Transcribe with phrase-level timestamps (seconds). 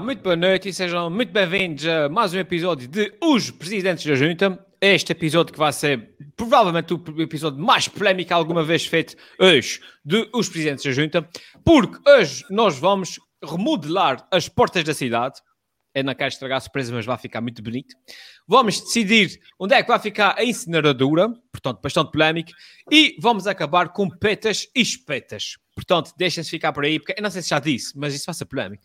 [0.00, 4.14] Muito boa noite e sejam muito bem-vindos a mais um episódio de Os Presidentes da
[4.14, 4.66] Junta.
[4.80, 10.28] Este episódio que vai ser provavelmente o episódio mais polémico alguma vez feito hoje de
[10.34, 11.28] Os Presidentes da Junta,
[11.64, 15.40] porque hoje nós vamos remodelar as portas da cidade.
[15.94, 17.94] Eu não quero estragar a surpresa, mas vai ficar muito bonito.
[18.46, 22.50] Vamos decidir onde é que vai ficar a incineradora, portanto, bastante polémico,
[22.90, 25.54] e vamos acabar com petas e espetas.
[25.74, 28.34] Portanto, deixem-se ficar por aí, porque eu não sei se já disse, mas isso vai
[28.34, 28.84] ser polémico.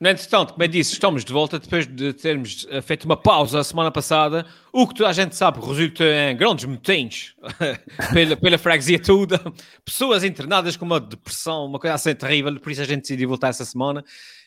[0.00, 3.60] No entretanto, como eu disse, estamos de volta depois de termos eh, feito uma pausa
[3.60, 7.34] a semana passada, o que a gente sabe resulta em grandes motins
[8.10, 9.38] pela, pela freguesia toda,
[9.84, 13.48] pessoas internadas com uma depressão, uma coisa assim terrível, por isso a gente decidiu voltar
[13.48, 14.02] essa semana.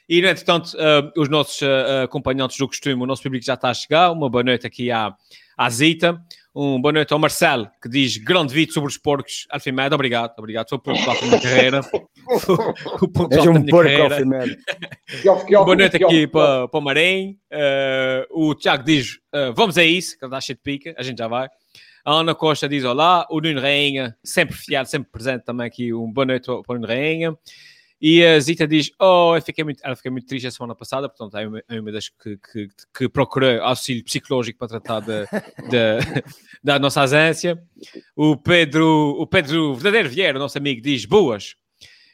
[0.09, 3.69] E, no entretanto, uh, os nossos uh, acompanhantes do costume, o nosso público já está
[3.69, 4.11] a chegar.
[4.11, 5.15] Uma boa noite aqui à,
[5.55, 6.19] à Zita.
[6.55, 9.47] Um boa noite ao Marcelo, que diz grande vídeo sobre os porcos.
[9.49, 10.69] Alfimed, obrigado, obrigado.
[10.69, 11.81] Foi o ponto alto da minha carreira.
[13.01, 14.23] o ponto alto um da minha porco, carreira.
[15.65, 17.39] boa noite aqui para, para o Marém.
[17.51, 21.01] Uh, o Tiago diz, uh, vamos a isso, que ele dá cheio de pica, a
[21.01, 21.49] gente já vai.
[22.05, 23.25] A Ana Costa diz olá.
[23.31, 25.91] O Nuno Rainha, sempre fiado, sempre presente também aqui.
[25.91, 27.35] Um boa noite para o Nuno Rainha.
[28.05, 31.07] E a Zita diz: Oh, eu fiquei muito, ela fiquei muito triste a semana passada,
[31.07, 35.25] portanto, é uma, é uma das que, que, que procurei auxílio psicológico para tratar de,
[35.69, 36.23] de,
[36.61, 37.57] da nossa ausência.
[38.13, 41.55] O Pedro, o Pedro Verdadeiro Vieira, nosso amigo, diz: Boas.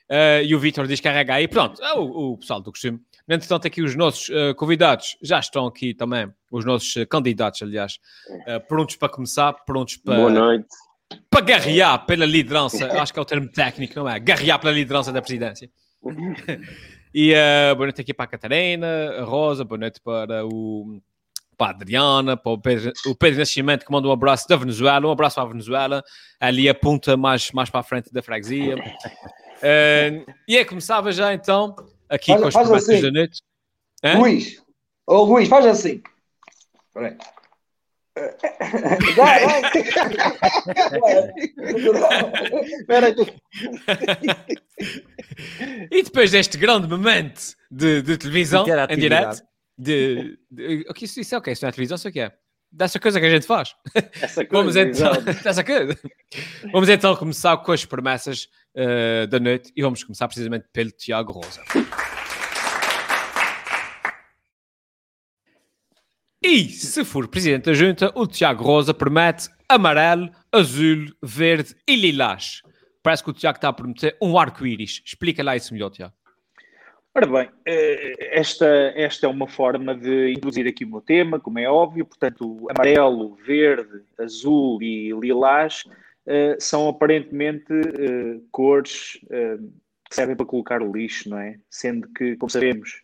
[0.08, 1.48] Uh, e o Vitor diz: Carrega aí.
[1.48, 3.00] Pronto, é o, o pessoal do costume.
[3.28, 7.64] No entretanto, aqui os nossos uh, convidados já estão aqui também, os nossos uh, candidatos,
[7.64, 7.98] aliás,
[8.68, 10.18] prontos para começar, prontos para.
[10.18, 10.68] Boa noite
[11.30, 14.20] para guerrear pela liderança, acho que é o termo técnico, não é?
[14.20, 15.70] Guerrear pela liderança da presidência.
[17.14, 18.88] e uh, boa noite aqui para a Catarina,
[19.20, 21.02] a Rosa, boa noite para o
[21.58, 25.06] para a Adriana, para o Pedro, o Pedro Nascimento que manda um abraço da Venezuela,
[25.06, 26.04] um abraço para a Venezuela,
[26.40, 28.76] ali aponta mais, mais para a frente da freguesia.
[28.78, 31.76] Uh, e é, começava já então
[32.08, 33.02] aqui faz, com as promessas assim.
[33.02, 33.42] da noite.
[34.02, 34.20] Hã?
[34.20, 34.64] Luís,
[35.06, 36.02] oh, Luís, faz assim.
[36.94, 37.18] Peraí.
[39.16, 39.62] Vai, vai.
[45.92, 47.42] e depois deste grande momento
[47.72, 49.42] de, de televisão em direto,
[49.78, 51.52] de, de, o que isso, isso é o que?
[51.52, 52.32] Isso não é televisão, isso é o que é?
[52.72, 53.76] Dessa coisa que a gente faz.
[54.22, 55.12] Essa coisa, Vamos então,
[55.44, 55.98] dessa coisa.
[56.72, 61.32] Vamos então começar com as promessas uh, da noite e vamos começar precisamente pelo Tiago
[61.34, 61.64] Rosa.
[66.42, 72.62] E, se for presidente da junta, o Tiago Rosa promete amarelo, azul, verde e lilás.
[73.04, 75.02] Parece que o Tiago está a prometer um arco-íris.
[75.06, 76.14] Explica lá isso melhor, Tiago.
[77.14, 81.60] Ora bem, eh, esta, esta é uma forma de introduzir aqui o meu tema, como
[81.60, 82.06] é óbvio.
[82.06, 85.84] Portanto, amarelo, verde, azul e lilás
[86.26, 89.20] uh, são aparentemente uh, cores
[90.10, 91.60] que servem para colocar o lixo, não é?
[91.70, 93.04] Sendo que, como sabemos,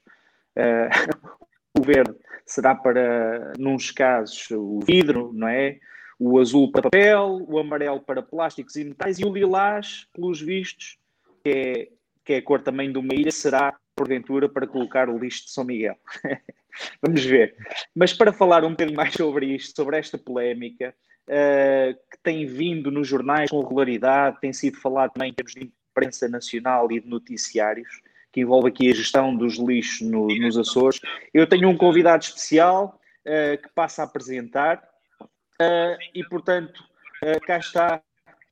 [1.77, 2.15] o verde
[2.45, 5.79] será para, nos casos, o vidro, não é?
[6.17, 10.97] O azul para papel, o amarelo para plásticos e metais e o lilás, pelos vistos,
[11.43, 11.89] que é,
[12.23, 15.51] que é a cor também de uma ilha, será, porventura, para colocar o lixo de
[15.51, 15.97] São Miguel.
[17.01, 17.55] Vamos ver.
[17.93, 20.93] Mas para falar um bocadinho mais sobre isto, sobre esta polémica,
[21.27, 25.71] uh, que tem vindo nos jornais com regularidade, tem sido falado também em termos de
[25.89, 28.01] imprensa nacional e de noticiários,
[28.35, 30.99] que envolve aqui a gestão dos lixos no, nos Açores.
[31.33, 34.83] Eu tenho um convidado especial uh, que passa a apresentar
[35.21, 36.83] uh, e, portanto,
[37.23, 38.01] uh, cá está,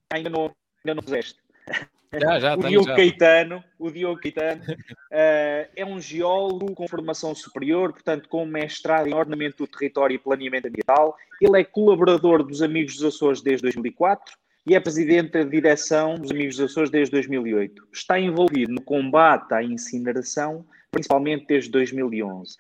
[0.10, 1.38] ainda não, ainda não fizeste.
[2.14, 2.96] Já, já, o, Diogo já.
[2.96, 4.64] Caetano, o Diogo Caetano
[5.10, 10.68] é um geólogo com formação superior, portanto, com mestrado em ordenamento do território e planeamento
[10.68, 11.18] ambiental.
[11.42, 14.34] Ele é colaborador dos Amigos dos Açores desde 2004
[14.66, 17.88] e é presidente da direção dos Amigos dos Açores desde 2008.
[17.92, 22.56] Está envolvido no combate à incineração, principalmente desde 2011.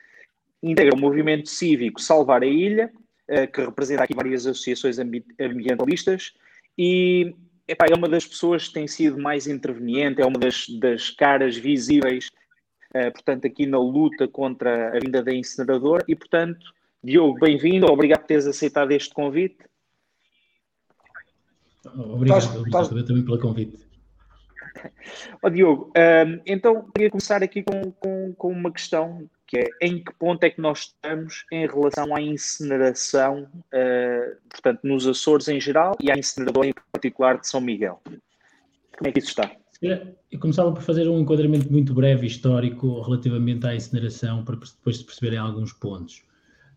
[0.61, 2.91] Integra o movimento cívico Salvar a Ilha,
[3.27, 6.33] eh, que representa aqui várias associações ambientalistas,
[6.77, 7.33] e
[7.67, 11.55] epá, é uma das pessoas que tem sido mais interveniente, é uma das, das caras
[11.55, 12.29] visíveis,
[12.95, 16.03] uh, portanto, aqui na luta contra a vinda da incineradora.
[16.07, 16.73] E, portanto,
[17.03, 19.57] Diogo, bem-vindo, obrigado por teres aceitado este convite.
[21.85, 23.05] Obrigado, estás, obrigado estás...
[23.05, 23.77] também pelo convite.
[25.41, 30.03] oh, Diogo, um, então queria começar aqui com, com, com, uma questão que é em
[30.03, 35.59] que ponto é que nós estamos em relação à incineração, uh, portanto, nos Açores em
[35.59, 38.01] geral e à incineradora em particular de São Miguel?
[38.97, 39.51] Como é que isso está?
[40.31, 45.03] Eu começava por fazer um enquadramento muito breve histórico relativamente à incineração, para depois se
[45.03, 46.23] perceberem alguns pontos.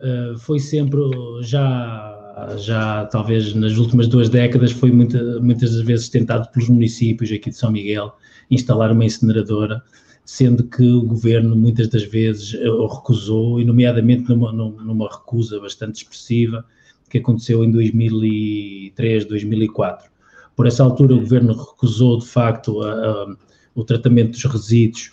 [0.00, 1.00] Uh, foi sempre,
[1.42, 2.25] já,
[2.58, 7.56] já talvez nas últimas duas décadas, foi muita, muitas vezes tentado pelos municípios aqui de
[7.56, 8.14] São Miguel
[8.50, 9.82] instalar uma incineradora,
[10.24, 15.96] sendo que o governo muitas das vezes o recusou, e nomeadamente numa, numa recusa bastante
[15.96, 16.64] expressiva
[17.08, 20.16] que aconteceu em 2003, 2004
[20.56, 23.36] por essa altura, o governo recusou, de facto, a, a,
[23.74, 25.10] o tratamento dos resíduos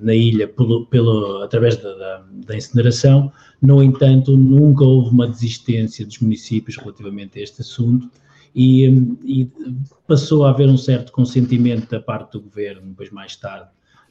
[0.00, 3.32] na ilha pelo, pelo, através da, da, da, incineração.
[3.60, 8.10] No entanto, nunca houve uma desistência dos municípios relativamente a este assunto
[8.54, 8.86] e,
[9.24, 9.50] e
[10.06, 13.68] passou a haver um certo consentimento da parte do governo, depois mais tarde,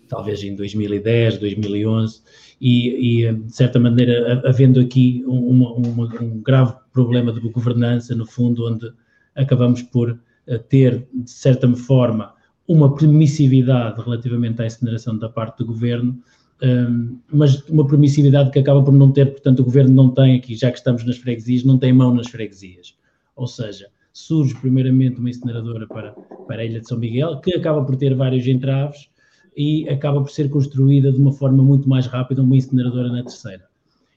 [0.08, 2.22] talvez em 2010, 2011,
[2.60, 8.26] e, e de certa maneira, havendo aqui uma, uma, um grave problema de governança, no
[8.26, 8.92] fundo, onde
[9.36, 12.34] acabamos por eh, ter, de certa forma,
[12.70, 16.16] uma permissividade relativamente à incineração da parte do governo,
[16.62, 20.56] ehm, mas uma permissividade que acaba por não ter, portanto, o governo não tem aqui,
[20.56, 22.96] já que estamos nas freguesias, não tem mão nas freguesias.
[23.36, 26.12] Ou seja, surge primeiramente uma incineradora para,
[26.48, 29.10] para a Ilha de São Miguel, que acaba por ter vários entraves
[29.58, 33.64] e acaba por ser construída de uma forma muito mais rápida uma incineradora na terceira.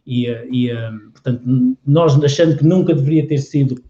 [0.06, 1.42] E, eh, e eh, portanto,
[1.86, 3.82] nós achando que nunca deveria ter sido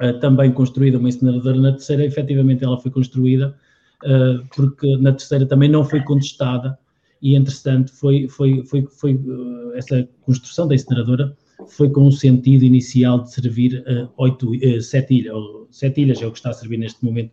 [0.00, 3.56] uh, também construída uma incineradora na terceira, efetivamente ela foi construída,
[4.04, 6.78] uh, porque na terceira também não foi contestada,
[7.20, 11.36] e entretanto foi, foi, foi, foi uh, essa construção da incineradora
[11.66, 13.84] foi com o sentido inicial de servir
[14.16, 17.32] oito, sete ilhas, ou sete ilhas é o que está a servir neste momento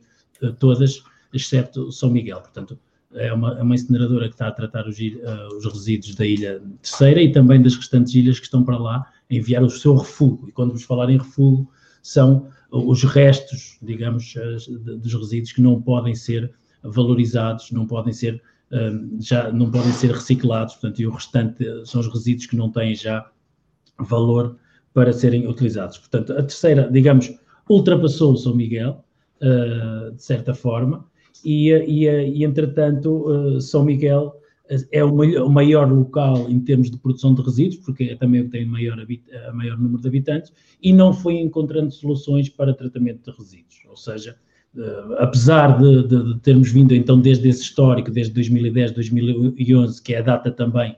[0.58, 2.76] todas, exceto São Miguel, portanto
[3.16, 6.62] é uma, é uma incineradora que está a tratar os, uh, os, resíduos da ilha
[6.82, 10.50] terceira e também das restantes ilhas que estão para lá a enviar o seu refúgio.
[10.50, 11.68] E quando vos falar em refúgio,
[12.04, 14.34] são os restos, digamos,
[15.00, 18.42] dos resíduos que não podem ser valorizados, não podem ser
[18.72, 22.70] hum, já não podem ser reciclados, portanto, e o restante são os resíduos que não
[22.70, 23.30] têm já
[23.98, 24.58] valor
[24.94, 25.98] para serem utilizados.
[25.98, 27.34] Portanto, a terceira, digamos,
[27.70, 29.04] ultrapassou o São Miguel,
[30.14, 31.06] de certa forma,
[31.44, 34.34] e, e, e entretanto, São Miguel
[34.92, 38.66] é o maior local em termos de produção de resíduos, porque é também o tem
[38.66, 38.98] maior,
[39.54, 40.52] maior número de habitantes,
[40.82, 43.82] e não foi encontrando soluções para tratamento de resíduos.
[43.88, 44.36] Ou seja,
[44.76, 50.14] uh, apesar de, de, de, termos vindo então desde esse histórico, desde 2010, 2011, que
[50.14, 50.98] é a data também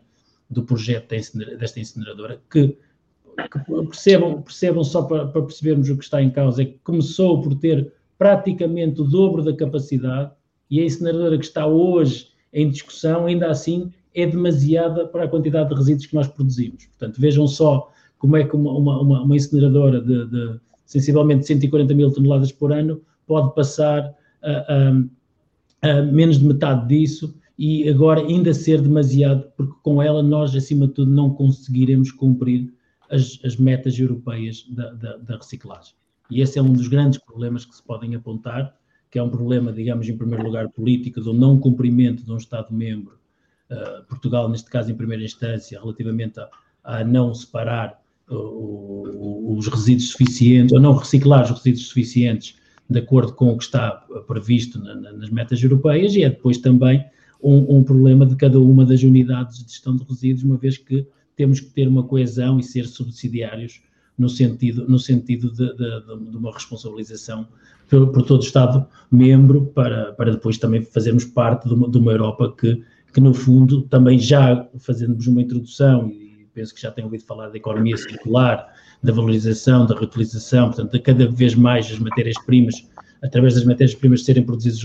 [0.50, 3.60] do projeto desta incineradora, que, que
[3.90, 7.54] percebam, percebam só para, para percebermos o que está em causa, é que começou por
[7.56, 10.32] ter praticamente o dobro da capacidade,
[10.70, 15.70] e a incineradora que está hoje em discussão, ainda assim é demasiada para a quantidade
[15.70, 16.86] de resíduos que nós produzimos.
[16.88, 22.12] Portanto, vejam só como é que uma, uma, uma incineradora de, de, sensivelmente 140 mil
[22.12, 28.54] toneladas por ano pode passar a, a, a, menos de metade disso e agora ainda
[28.54, 32.72] ser demasiado, porque com ela nós, acima de tudo, não conseguiremos cumprir
[33.10, 35.94] as, as metas europeias da, da, da reciclagem.
[36.30, 38.76] E esse é um dos grandes problemas que se podem apontar
[39.10, 43.18] que é um problema, digamos, em primeiro lugar, político, do não cumprimento de um Estado-membro,
[43.72, 46.50] uh, Portugal, neste caso, em primeira instância, relativamente a,
[46.84, 52.56] a não separar uh, os resíduos suficientes, ou não reciclar os resíduos suficientes
[52.90, 53.92] de acordo com o que está
[54.28, 57.06] previsto na, na, nas metas europeias, e é depois também
[57.42, 61.06] um, um, problema de cada uma das unidades de gestão de resíduos, uma vez que
[61.36, 63.82] temos que ter uma coesão e ser subsidiários
[64.18, 67.48] no sentido, no sentido de, de, de uma responsabilização
[67.90, 72.12] por, por, todo o Estado-membro, para, para depois também fazermos parte de uma, de uma
[72.12, 72.84] Europa que,
[73.14, 77.50] que, no fundo, também já fazendo uma introdução, e penso que já tenho ouvido falar
[77.50, 82.88] da economia circular, da valorização, da reutilização, portanto, de cada vez mais as matérias-primas,
[83.24, 84.84] através das matérias-primas serem produzidos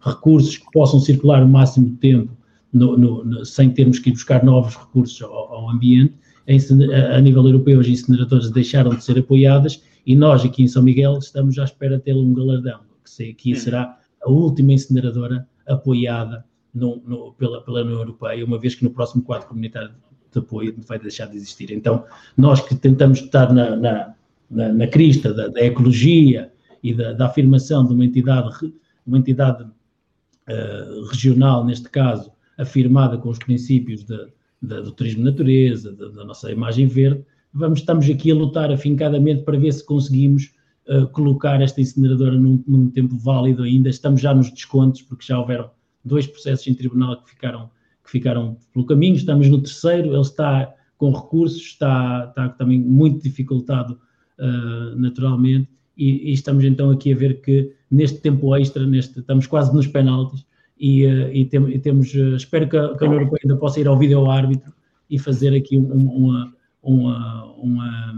[0.00, 2.36] recursos que possam circular o máximo de tempo
[2.72, 6.14] no, no, no, sem termos que ir buscar novos recursos ao, ao ambiente,
[6.48, 11.18] a, nível europeu as incineradoras deixaram de ser apoiadas e nós aqui em São Miguel
[11.18, 13.56] estamos à espera de ter um galardão, que aqui hum.
[13.56, 18.90] será a última incineradora apoiada no, no, pela, pela União Europeia, uma vez que no
[18.90, 19.90] próximo quadro comunitário
[20.30, 21.72] de apoio vai deixar de existir.
[21.72, 22.04] Então,
[22.36, 24.14] nós que tentamos estar na, na,
[24.50, 28.72] na, na crista da, da, ecologia e da, da, afirmação de uma entidade,
[29.06, 34.28] uma entidade uh, regional, neste caso, afirmada com os princípios de,
[34.66, 38.72] da, do turismo de natureza, da, da, nossa imagem verde, vamos, estamos aqui a lutar
[38.72, 40.52] afincadamente para ver se conseguimos
[40.88, 43.88] uh, colocar esta incineradora num, num, tempo válido ainda.
[43.88, 45.70] Estamos já nos descontos, porque já houveram
[46.04, 47.70] dois processos em tribunal que ficaram,
[48.04, 49.16] que ficaram pelo caminho.
[49.16, 53.98] Estamos no terceiro, ele está com recursos, está, está também muito dificultado
[54.38, 55.68] uh, naturalmente.
[55.96, 59.86] E, e, estamos então aqui a ver que neste tempo extra, neste, estamos quase nos
[59.86, 60.44] penaltis,
[60.78, 63.80] e, uh, e, tem, e temos, espero que a, que a União Europeia ainda possa
[63.80, 64.72] ir ao vídeo árbitro
[65.08, 66.52] e fazer aqui um, uma,
[66.82, 68.14] uma, uma,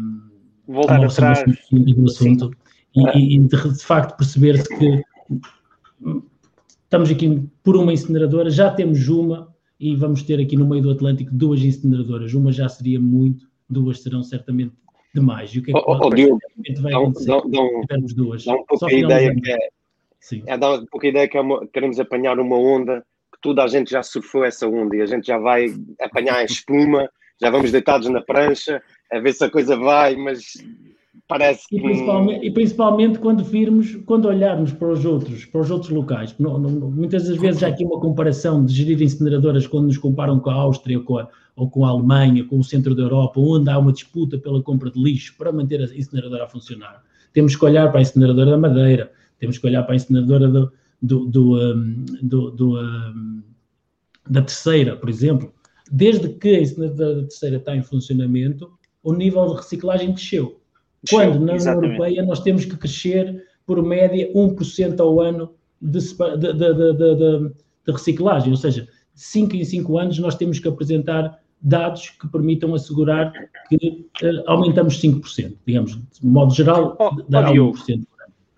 [0.67, 2.50] voltar atrás do assunto
[2.95, 5.03] e, e, de, facto perceber-se que
[6.85, 10.91] estamos aqui por uma incineradora, já temos uma e vamos ter aqui no meio do
[10.91, 12.35] Atlântico duas incineradoras.
[12.35, 14.73] Uma já seria muito, duas serão certamente
[15.15, 15.55] demais.
[15.55, 16.38] E o que é que oh, oh, Diogo,
[16.81, 18.45] vai acontecer um, tivermos duas?
[18.45, 19.59] Pouco a ideia que é,
[20.20, 20.42] Sim.
[20.46, 23.62] é dá um pouco a ideia que é uma, queremos apanhar uma onda que toda
[23.62, 25.66] a gente já surfou essa onda e a gente já vai
[26.00, 27.08] apanhar a espuma,
[27.40, 30.54] já vamos deitados na prancha a ver se a coisa vai, mas
[31.26, 31.76] parece que.
[31.76, 36.34] E principalmente, e principalmente quando virmos, quando olharmos para os outros, para os outros locais.
[36.38, 40.40] Não, não, muitas das vezes há aqui uma comparação de gerir incineradoras quando nos comparam
[40.40, 43.40] com a Áustria ou com a, ou com a Alemanha, com o centro da Europa,
[43.40, 47.02] onde há uma disputa pela compra de lixo para manter a incineradora a funcionar.
[47.32, 50.73] Temos que olhar para a incineradora da Madeira, temos que olhar para a incineradora do,
[51.00, 53.42] do, do, um, do, do um,
[54.28, 55.52] da terceira, por exemplo.
[55.90, 58.71] Desde que a incineradora da terceira está em funcionamento,
[59.02, 60.61] o nível de reciclagem desceu.
[61.09, 66.52] Quando na União Europeia nós temos que crescer por média 1% ao ano de, de,
[66.52, 67.52] de,
[67.87, 68.83] de, reciclagem, ou seja,
[69.14, 73.33] de 5 em 5 anos nós temos que apresentar dados que permitam assegurar
[73.68, 78.07] que uh, aumentamos 5%, digamos, de modo geral, oh, dará oh, Diogo, 1%.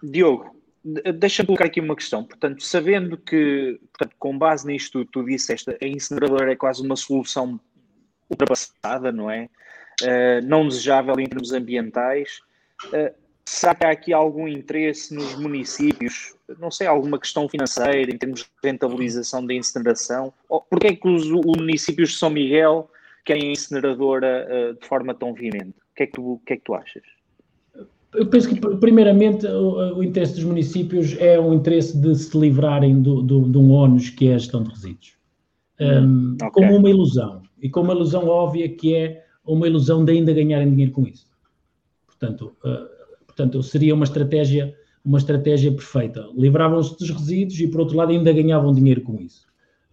[0.04, 0.44] Diogo,
[0.84, 2.24] deixa-me colocar aqui uma questão.
[2.24, 7.60] Portanto, sabendo que, portanto, com base nisto tu disseste, a incineradora é quase uma solução
[8.30, 9.48] ultrapassada, não é?
[10.02, 12.40] uh, não desejável em termos ambientais.
[12.86, 13.12] Uh,
[13.44, 18.40] será que há aqui algum interesse nos municípios, não sei, alguma questão financeira em termos
[18.40, 20.32] de rentabilização da incineração?
[20.48, 22.90] Ou porquê é que os, os, municípios de São Miguel
[23.24, 25.70] querem a incineradora uh, de forma tão veemente?
[25.70, 27.02] O que é que o que é que tu achas?
[28.14, 33.00] Eu penso que, primeiramente, o, o, interesse dos municípios é o interesse de se livrarem
[33.00, 35.14] do, do, de um ónus que é a gestão de resíduos.
[35.80, 36.50] Um, okay.
[36.50, 37.42] Como uma ilusão.
[37.62, 41.26] E com uma ilusão óbvia que é uma ilusão de ainda ganharem dinheiro com isso.
[42.06, 44.74] Portanto, uh, portanto seria uma estratégia,
[45.04, 46.28] uma estratégia perfeita.
[46.36, 49.46] Livravam-se dos resíduos e, por outro lado, ainda ganhavam dinheiro com isso.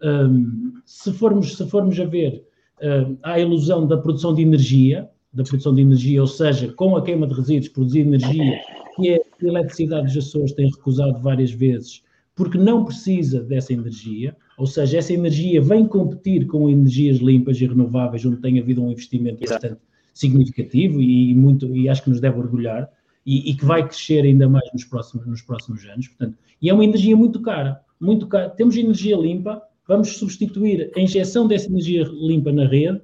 [0.04, 2.46] Um, se, formos, se formos a ver,
[2.82, 6.98] uh, há a ilusão da produção de energia, da produção de energia, ou seja, com
[6.98, 8.60] a queima de resíduos, produzir energia,
[8.96, 12.02] que é a eletricidade dos Açores tem recusado várias vezes,
[12.36, 14.36] porque não precisa dessa energia.
[14.58, 18.92] Ou seja, essa energia vem competir com energias limpas e renováveis, onde tem havido um
[18.92, 19.62] investimento Exato.
[19.62, 22.90] bastante significativo e, muito, e acho que nos deve orgulhar,
[23.24, 26.08] e, e, que vai crescer ainda mais nos próximos, nos próximos anos.
[26.08, 28.50] Portanto, e é uma energia muito cara, muito cara.
[28.50, 33.00] Temos energia limpa, vamos substituir a injeção dessa energia limpa na rede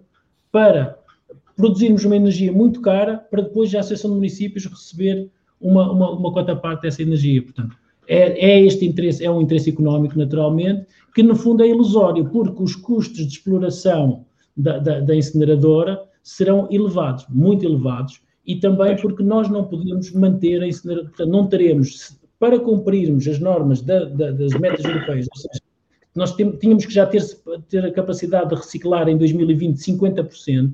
[0.52, 0.98] para
[1.56, 5.30] produzirmos uma energia muito cara para depois a Associação de Municípios receber
[5.60, 7.42] uma, uma, uma cota parte dessa energia.
[7.42, 7.76] Portanto,
[8.08, 12.62] é, é, este interesse, é um interesse económico, naturalmente, que no fundo é ilusório, porque
[12.62, 19.24] os custos de exploração da, da, da incineradora serão elevados, muito elevados, e também porque
[19.24, 24.54] nós não podemos manter a incineradora, portanto, não teremos, para cumprirmos as normas da, das
[24.60, 25.62] metas europeias, ou seja,
[26.16, 27.24] nós tínhamos que já ter,
[27.70, 30.74] ter a capacidade de reciclar em 2020 50%,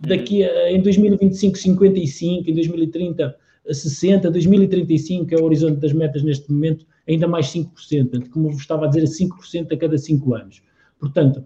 [0.00, 3.36] daqui a, em 2025 55%, em 2030
[3.74, 8.50] 60, 2035, que é o horizonte das metas neste momento, ainda mais 5%, portanto, como
[8.50, 10.62] vos estava a dizer, 5% a cada 5 anos.
[10.98, 11.44] Portanto,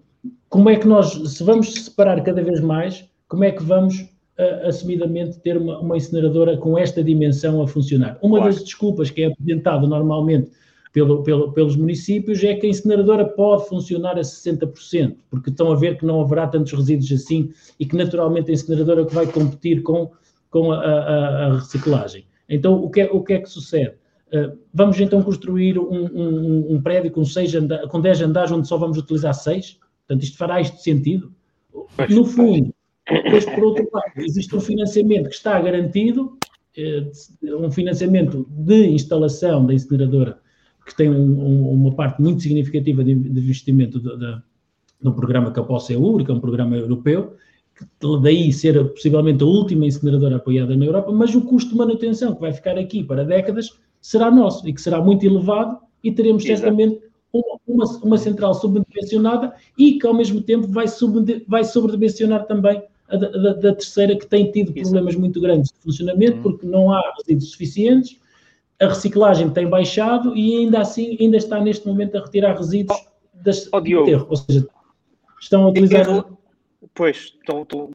[0.49, 4.67] como é que nós, se vamos separar cada vez mais, como é que vamos uh,
[4.67, 8.17] assumidamente ter uma, uma, incineradora com esta dimensão a funcionar?
[8.21, 8.53] Uma claro.
[8.53, 10.51] das desculpas que é apresentada normalmente
[10.93, 15.75] pelo, pelo, pelos municípios é que a incineradora pode funcionar a 60%, porque estão a
[15.75, 20.11] ver que não haverá tantos resíduos assim e que naturalmente a incineradora vai competir com
[20.53, 22.25] com a, a, a reciclagem.
[22.47, 23.95] Então, o que é, o que, é que sucede?
[24.27, 28.67] Uh, vamos então construir um, um, um prédio com, seis anda com 10 andares onde
[28.67, 29.79] só vamos utilizar 6?
[30.07, 31.33] Portanto, isto fará este sentido?
[32.09, 32.73] No fundo,
[33.09, 36.37] depois, por outro lado, existe um financiamento que está garantido,
[36.77, 40.39] uh, um financiamento de instalação da incineradora,
[40.85, 43.99] que tem um, uma parte muito significativa de, de investimento
[45.01, 47.35] do programa que é o POSEUR, que é um programa europeu,
[48.21, 52.41] daí ser possivelmente a última incineradora apoiada na Europa, mas o custo de manutenção que
[52.41, 56.59] vai ficar aqui para décadas será nosso e que será muito elevado e teremos Exato.
[56.59, 62.45] certamente uma, uma, uma, central subdimensionada e que ao mesmo tempo vai, sub, vai sobredimensionar
[62.45, 66.43] também a da, da, da, terceira que tem tido problemas muito grandes de funcionamento uhum.
[66.43, 68.17] porque não há resíduos suficientes
[68.81, 72.99] a reciclagem tem baixado e ainda assim ainda está neste momento a retirar resíduos
[73.33, 74.67] das, oh, do aterro, ou seja,
[75.39, 76.25] estão a utilizar...
[76.95, 77.89] Pois, estão, estão,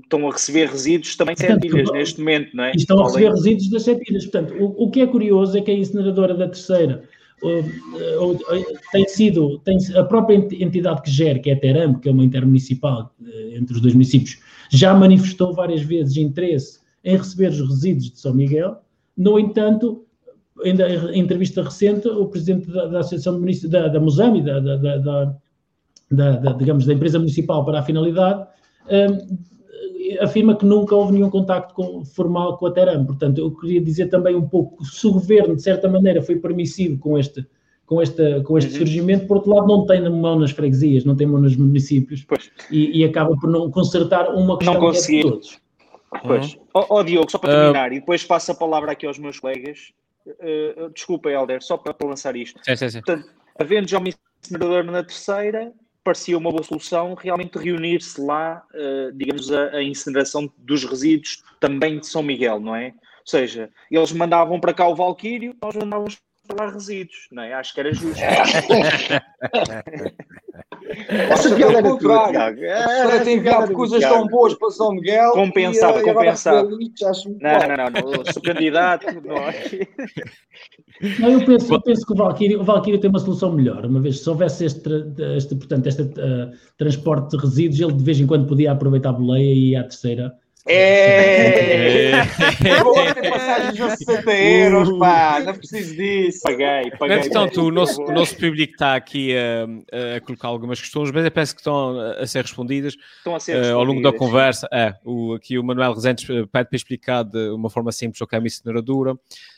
[0.00, 2.72] estão, a receber resíduos também sete ilhas neste momento, não é?
[2.72, 4.26] estão a receber resíduos das sete ilhas.
[4.26, 7.02] Portanto, o, o que é curioso é que a incineradora da terceira
[8.92, 12.24] tem sido, tem, a própria entidade que gera, que é a Teram, que é uma
[12.24, 14.38] intermunicipal eh, entre os dois municípios,
[14.70, 18.78] já manifestou várias vezes interesse em receber os resíduos de São Miguel.
[19.16, 20.03] No entanto,
[20.62, 25.34] em entrevista recente, o presidente da, da Associação de da, da Musami, da, da, da,
[26.10, 28.46] da, digamos, da empresa municipal para a finalidade,
[28.88, 29.36] um,
[30.20, 33.04] afirma que nunca houve nenhum contacto com, formal com a Teram.
[33.04, 36.98] Portanto, eu queria dizer também um pouco, se o governo, de certa maneira, foi permissivo
[36.98, 37.44] com este,
[37.86, 38.78] com este, com este uhum.
[38.78, 42.24] surgimento, por outro lado, não tem mão nas freguesias, não tem mão nos municípios
[42.70, 45.58] e, e, acaba por não consertar uma questão não que é de todos.
[46.22, 46.54] Pois.
[46.54, 46.60] Uhum.
[46.74, 47.94] Ó oh, oh, Diogo, só para terminar, uh...
[47.94, 49.92] e depois passo a palavra aqui aos meus colegas.
[50.26, 52.60] Uh, desculpa, Helder, só para, para lançar isto.
[52.64, 53.02] Sim, sim, sim.
[53.02, 54.04] Portanto, havendo já um
[54.42, 60.50] incinerador na terceira, parecia uma boa solução realmente reunir-se lá, uh, digamos, a, a, incineração
[60.58, 62.88] dos resíduos também de São Miguel, não é?
[62.88, 67.54] Ou seja, eles mandavam para cá o Valquírio, nós mandávamos para lá resíduos, não é?
[67.54, 68.20] Acho que era justo.
[71.08, 72.38] Essa piada é contrário.
[72.40, 75.32] A senhora tem enviado coisas tão boas para São Miguel.
[75.32, 76.62] Compensava, e, compensava.
[76.62, 79.06] Não, não, não, não, sou candidato.
[79.24, 79.88] Não, é?
[81.18, 83.86] não eu, penso, eu penso que o Valkyrie, o Valkyrie tem uma solução melhor.
[83.86, 84.90] Uma vez, se houvesse este,
[85.36, 89.14] este portanto, este uh, transporte de resíduos, ele de vez em quando podia aproveitar a
[89.14, 90.34] boleia e ir à terceira
[90.66, 92.12] é!
[92.12, 96.40] é bom ter passagens a 60 euros, pá, não preciso disso.
[96.42, 97.18] Paguei, paguei.
[97.18, 101.30] Entretanto, o nosso, o nosso público está aqui a, a, colocar algumas questões, mas eu
[101.30, 103.74] penso que estão a ser respondidas, estão a ser respondidas.
[103.74, 104.66] Uh, ao longo da conversa.
[104.72, 108.34] É, o, aqui o Manuel Rezende pede para explicar de uma forma simples o que
[108.34, 109.14] é uma incineradora.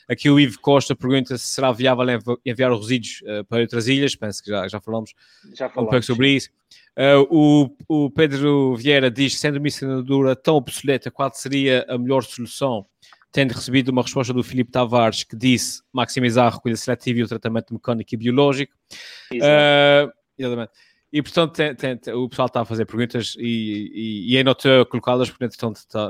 [0.09, 2.05] Aqui o Ivo Costa pergunta se será viável
[2.45, 4.13] enviar os resíduos uh, para outras ilhas.
[4.13, 5.13] Penso que já, já falamos,
[5.53, 6.49] já falamos um pouco sobre isso.
[6.97, 12.23] Uh, o, o, Pedro Vieira diz sendo uma incineradora tão obsoleta, qual seria a melhor
[12.23, 12.87] solução?
[13.31, 17.27] Tendo recebido uma resposta do Filipe Tavares, que disse maximizar a recolha seletiva e o
[17.27, 18.73] tratamento mecânico e biológico.
[19.31, 20.11] Uh,
[21.13, 23.91] e, portanto, tem, tem, o pessoal está a fazer perguntas e,
[24.27, 25.53] e, e anotou colocá-las, portanto,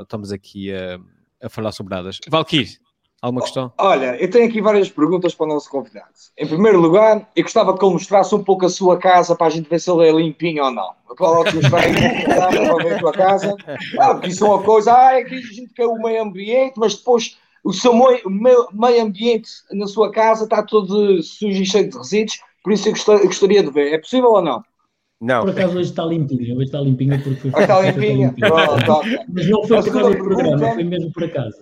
[0.02, 0.98] estamos aqui a,
[1.42, 2.18] a falar sobre elas.
[2.28, 2.78] Valkyrie,
[3.20, 3.72] Alguma questão?
[3.76, 6.06] Olha, eu tenho aqui várias perguntas para o nosso convidado.
[6.36, 9.50] Em primeiro lugar, eu gostava que ele mostrasse um pouco a sua casa para a
[9.50, 10.92] gente ver se ele é limpinho ou não.
[11.08, 13.56] Eu coloco mostrar aí para ver a tua casa.
[13.98, 16.74] Ah, porque isso é uma coisa, ah, é que a gente quer o meio ambiente,
[16.76, 21.90] mas depois o seu meio, meio ambiente na sua casa está todo sujo e cheio
[21.90, 23.94] de resíduos, por isso eu gostaria, de ver.
[23.94, 24.62] É possível ou não?
[25.20, 25.40] Não.
[25.40, 27.62] Por acaso hoje está limpinha, hoje está limpinha porque foi.
[27.62, 28.32] Está limpinha.
[29.28, 31.56] Mas não foi por causa do programa, foi mesmo por acaso.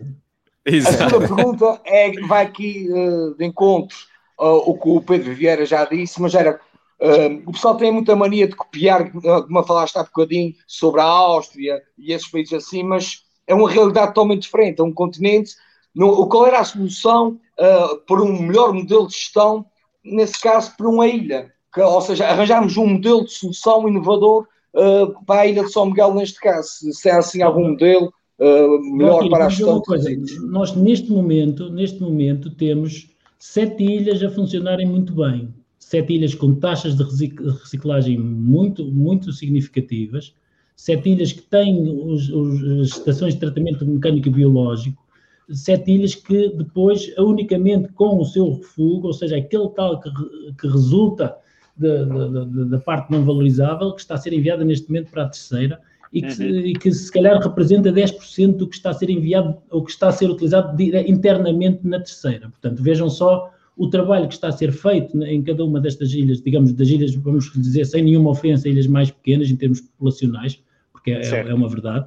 [0.66, 1.04] Exato.
[1.04, 3.96] A segunda pergunta é, vai aqui uh, de encontro
[4.40, 6.60] uh, o que o Pedro Vieira já disse, mas era
[7.00, 11.80] uh, o pessoal tem muita mania de copiar, como falaste há bocadinho, sobre a Áustria
[11.96, 15.52] e esses países assim, mas é uma realidade totalmente diferente, é um continente.
[15.94, 19.64] No, qual era a solução uh, para um melhor modelo de gestão,
[20.04, 21.52] nesse caso, para uma ilha?
[21.72, 25.86] Que, ou seja, arranjarmos um modelo de solução inovador uh, para a ilha de São
[25.86, 26.92] Miguel, neste caso.
[26.92, 29.82] Se é assim algum modelo uh, melhor para a gestão
[30.48, 35.54] Nós, neste momento, neste momento, temos sete ilhas a funcionarem muito bem.
[35.78, 40.34] Sete ilhas com taxas de reciclagem muito, muito significativas.
[40.74, 45.02] Sete ilhas que têm os, os, as estações de tratamento mecânico e biológico.
[45.50, 50.10] Sete ilhas que depois, unicamente com o seu refúgio, ou seja, aquele tal que,
[50.58, 51.36] que resulta
[51.78, 55.80] da parte não valorizável, que está a ser enviada neste momento para a terceira,
[56.12, 56.60] e que, uhum.
[56.60, 60.08] e que, se calhar representa 10% do que está a ser enviado ou que está
[60.08, 62.48] a ser utilizado internamente na terceira.
[62.48, 66.40] Portanto, vejam só o trabalho que está a ser feito em cada uma destas ilhas,
[66.40, 70.58] digamos, das ilhas, vamos dizer, sem nenhuma ofensa, ilhas mais pequenas em termos populacionais,
[70.92, 72.06] porque é, é, uma verdade,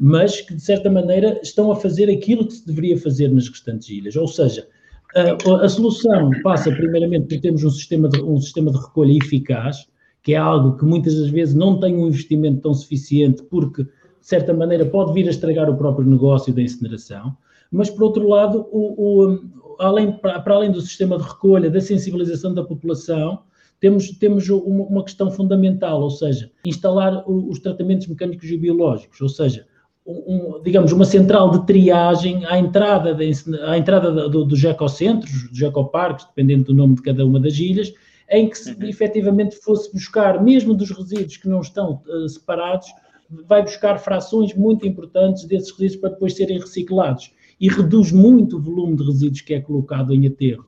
[0.00, 3.90] mas que de certa maneira estão a fazer aquilo que se deveria fazer nas restantes
[3.90, 4.16] ilhas.
[4.16, 4.66] Ou seja,
[5.14, 9.86] a, a solução passa primeiramente por termos um sistema de, um sistema de recolha eficaz,
[10.22, 13.90] que é algo que muitas das vezes não tem um investimento tão suficiente, porque, de
[14.20, 17.36] certa maneira, pode vir a estragar o próprio negócio da incineração.
[17.70, 19.40] Mas, por outro lado, o, o,
[19.78, 23.40] além, para, para, além do sistema de recolha, da sensibilização da população,
[23.78, 29.28] temos, temos uma, uma questão fundamental, ou seja, instalar os tratamentos mecânicos e biológicos, ou
[29.28, 29.66] seja,
[30.06, 35.62] um, digamos, uma central de triagem à entrada, de, à entrada do, dos ecocentros, dos
[35.62, 37.92] ecoparques, dependendo do nome de cada uma das ilhas,
[38.30, 38.84] em que se uhum.
[38.84, 42.88] efetivamente fosse buscar, mesmo dos resíduos que não estão uh, separados,
[43.46, 47.32] vai buscar frações muito importantes desses resíduos para depois serem reciclados.
[47.60, 50.64] e reduz muito o volume de resíduos que é colocado em aterro.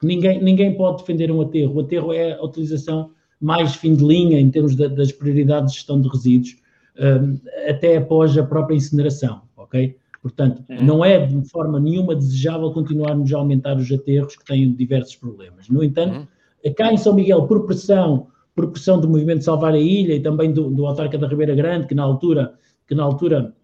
[0.00, 1.74] Ninguém, ninguém pode defender um aterro.
[1.74, 5.78] O aterro é a utilização mais fim de linha em termos de, das prioridades de
[5.78, 6.56] gestão de resíduos,
[6.98, 9.96] um, até após a própria incineração, ok?
[10.22, 10.84] Portanto, uhum.
[10.84, 15.68] não é de forma nenhuma desejável continuarmos a aumentar os aterros que têm diversos problemas.
[15.68, 16.26] No entanto, uhum.
[16.70, 20.52] Cá em São Miguel, por pressão, por pressão do movimento Salvar a Ilha e também
[20.52, 22.54] do, do autarca da Ribeira Grande, que na altura,
[22.86, 23.54] que na altura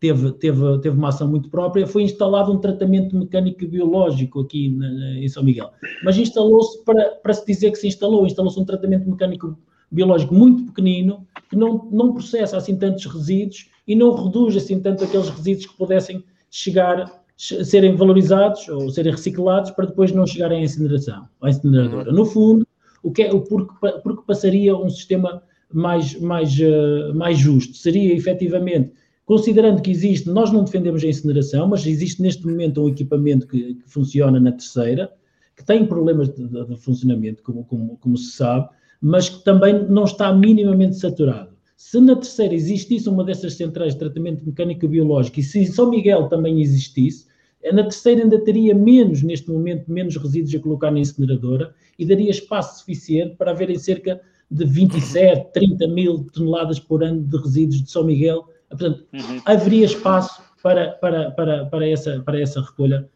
[0.00, 5.18] teve, teve, teve uma ação muito própria, foi instalado um tratamento mecânico biológico aqui na,
[5.18, 5.70] em São Miguel.
[6.02, 9.58] Mas instalou-se, para, para se dizer que se instalou, instalou-se um tratamento mecânico
[9.90, 15.04] biológico muito pequenino, que não, não processa assim tantos resíduos e não reduz assim tanto
[15.04, 20.64] aqueles resíduos que pudessem chegar, serem valorizados ou serem reciclados para depois não chegarem à
[20.64, 22.10] incineração, à incineradora.
[22.10, 22.16] Uhum.
[22.16, 22.66] No fundo,
[23.02, 25.42] o que é, porque, porque passaria um sistema
[25.72, 27.76] mais, mais, uh, mais justo?
[27.76, 28.92] Seria efetivamente
[29.24, 33.74] considerando que existe, nós não defendemos a incineração, mas existe neste momento um equipamento que,
[33.74, 35.10] que funciona na terceira,
[35.56, 38.68] que tem problemas de, de, de funcionamento, como, como, como, se sabe,
[39.00, 41.53] mas que também não está minimamente saturado.
[41.76, 45.90] Se na terceira existisse uma dessas centrais de tratamento mecânico biológico e se em São
[45.90, 47.26] Miguel também existisse,
[47.72, 52.30] na terceira ainda teria menos, neste momento, menos resíduos a colocar na incineradora e daria
[52.30, 57.90] espaço suficiente para haverem cerca de 27, 30 mil toneladas por ano de resíduos de
[57.90, 59.40] São Miguel Portanto, uhum.
[59.44, 63.08] haveria espaço para, para, para, para, essa, para essa recolha,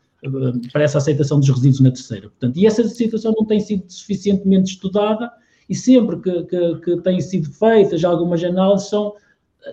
[0.72, 2.28] para essa aceitação dos resíduos na terceira.
[2.28, 5.30] Portanto, e essa situação não tem sido suficientemente estudada
[5.68, 9.14] e sempre que, que, que têm sido feitas algumas análises são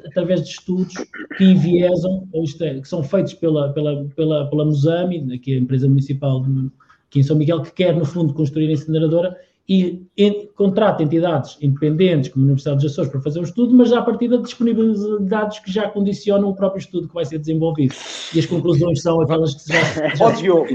[0.07, 0.93] através de estudos
[1.37, 5.59] que enviesam, ou isto é, que são feitos pela, pela, pela, pela Musami, aqui a
[5.59, 6.71] empresa municipal de,
[7.07, 11.57] aqui em São Miguel, que quer, no fundo, construir a incineradora, e em, contrata entidades
[11.61, 14.37] independentes, como a Universidade dos Açores, para fazer o estudo, mas já a partir da
[14.37, 17.95] disponibilidade de dados que já condicionam o próprio estudo que vai ser desenvolvido.
[18.33, 20.15] E as conclusões são aquelas que já.
[20.15, 20.27] já...
[20.27, 20.67] Oh, Diogo,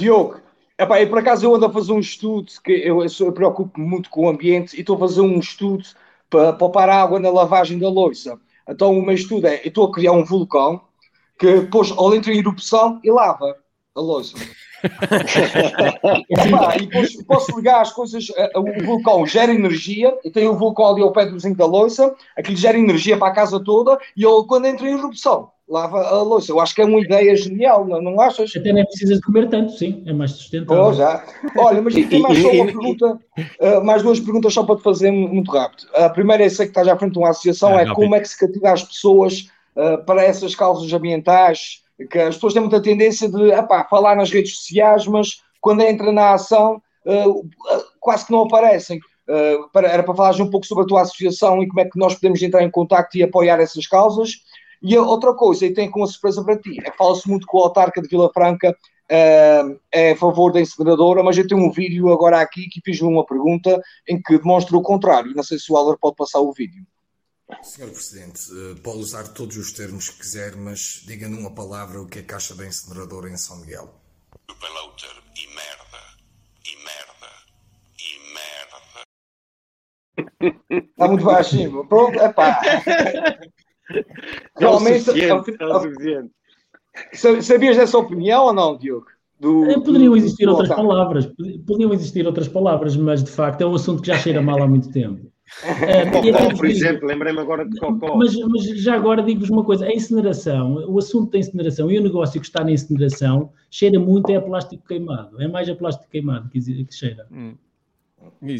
[0.00, 0.47] Diogo
[0.78, 3.86] epá, eu, por acaso eu ando a fazer um estudo, que eu, eu, eu preocupo-me
[3.86, 5.84] muito com o ambiente e estou a fazer um estudo
[6.30, 8.38] para poupar água na lavagem da louça.
[8.68, 10.80] Então o meu estudo é, eu estou a criar um vulcão
[11.38, 13.56] que depois, ao entra em erupção, e lava
[13.94, 14.36] a louça.
[16.28, 18.26] e depois posso ligar as coisas.
[18.56, 22.14] O vulcão gera energia, e tem o vulcão ali ao pé do zinco da louça,
[22.36, 26.22] aquilo gera energia para a casa toda, e ele, quando entra em erupção, lava a
[26.22, 26.50] louça.
[26.50, 28.50] Eu acho que é uma ideia genial, não, não achas?
[28.56, 30.84] Até nem precisas comer tanto, sim, é mais sustentável.
[30.84, 31.24] Oh, já.
[31.56, 35.10] Olha, mas tem mais só uma pergunta, uh, mais duas perguntas só para te fazer
[35.10, 35.86] muito rápido.
[35.94, 38.20] A primeira, é sei que estás à frente de uma associação, ah, é como é
[38.20, 42.80] que se cativa as pessoas uh, para essas causas ambientais que as pessoas têm muita
[42.80, 47.48] tendência de epá, falar nas redes sociais, mas quando entra na ação uh,
[48.00, 49.00] quase que não aparecem.
[49.28, 51.98] Uh, para, era para falar um pouco sobre a tua associação e como é que
[51.98, 54.36] nós podemos entrar em contato e apoiar essas causas.
[54.82, 57.46] E a outra coisa, e tenho com uma surpresa para ti, é que fala-se muito
[57.46, 61.62] que o autarca de Vila Franca uh, é a favor da incineradora, mas eu tenho
[61.62, 65.34] um vídeo agora aqui que fiz-lhe uma pergunta em que demonstra o contrário.
[65.34, 66.86] Não sei se o Álvaro pode passar o vídeo.
[67.62, 72.06] Senhor Presidente, eh, pode usar todos os termos que quiser, mas diga numa palavra o
[72.06, 73.88] que é caixa da incineradora em São Miguel.
[74.32, 75.22] O termo.
[75.34, 76.00] E merda.
[76.66, 77.30] E merda.
[77.98, 78.78] E merda.
[80.92, 81.86] Está muito baixinho.
[81.86, 82.60] Pronto, é pá.
[84.56, 85.10] Realmente.
[85.10, 86.30] É o suficiente, é o suficiente.
[87.42, 89.06] Sabias dessa opinião ou não, Diogo?
[89.38, 91.26] Do, eh, Poderiam existir do outras palavras,
[91.64, 94.66] poderiam existir outras palavras, mas de facto é um assunto que já cheira mal há
[94.66, 95.30] muito tempo.
[95.88, 98.16] É, Cocó, por exemplo, lembrei-me agora de Cocó.
[98.16, 102.02] Mas, mas já agora digo-vos uma coisa: a incineração, o assunto da incineração e o
[102.02, 105.40] negócio que está na incineração cheira muito é a plástico queimado.
[105.40, 107.26] É mais a plástico queimado que, que cheira.
[107.32, 107.54] Hum.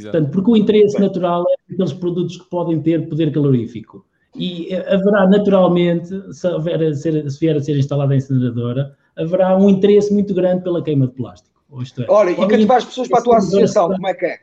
[0.03, 4.07] Portanto, porque o interesse natural é aqueles produtos que podem ter poder calorífico.
[4.39, 9.69] E haverá naturalmente, se, houver ser, se vier a ser instalada a incineradora, haverá um
[9.69, 11.59] interesse muito grande pela queima de plástico.
[11.99, 14.39] É, Olha, e cativar as pessoas para a tua associação, como é que é?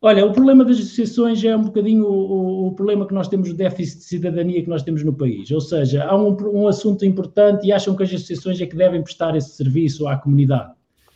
[0.00, 3.54] Olha, o problema das associações é um bocadinho o, o, problema que nós temos, o
[3.54, 5.50] déficit de cidadania que nós temos no país.
[5.50, 9.02] Ou seja, há um, um assunto importante e acham que as associações é que devem
[9.02, 10.73] prestar esse serviço à comunidade.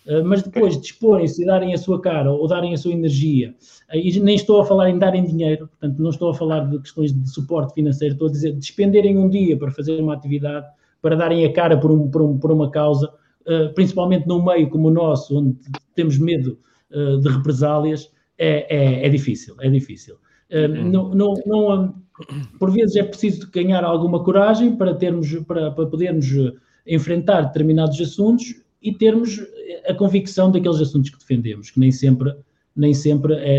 [0.09, 3.55] Uh, mas depois disporem-se e darem a sua cara ou darem a sua energia,
[3.92, 6.79] uh, e nem estou a falar em darem dinheiro, portanto, não estou a falar de
[6.79, 10.66] questões de suporte financeiro, estou a dizer despenderem um dia para fazer uma atividade,
[11.03, 13.12] para darem a cara por, um, por, um, por uma causa,
[13.47, 15.59] uh, principalmente num meio como o nosso, onde
[15.94, 16.59] temos medo
[16.90, 20.16] de represálias é, é, é difícil, é difícil.
[20.51, 20.90] Uhum.
[20.90, 21.94] Não, não, não,
[22.59, 26.27] por vezes é preciso ganhar alguma coragem para termos, para, para podermos
[26.87, 29.41] enfrentar determinados assuntos e termos
[29.88, 32.35] a convicção daqueles assuntos que defendemos, que nem sempre,
[32.75, 33.57] nem sempre é,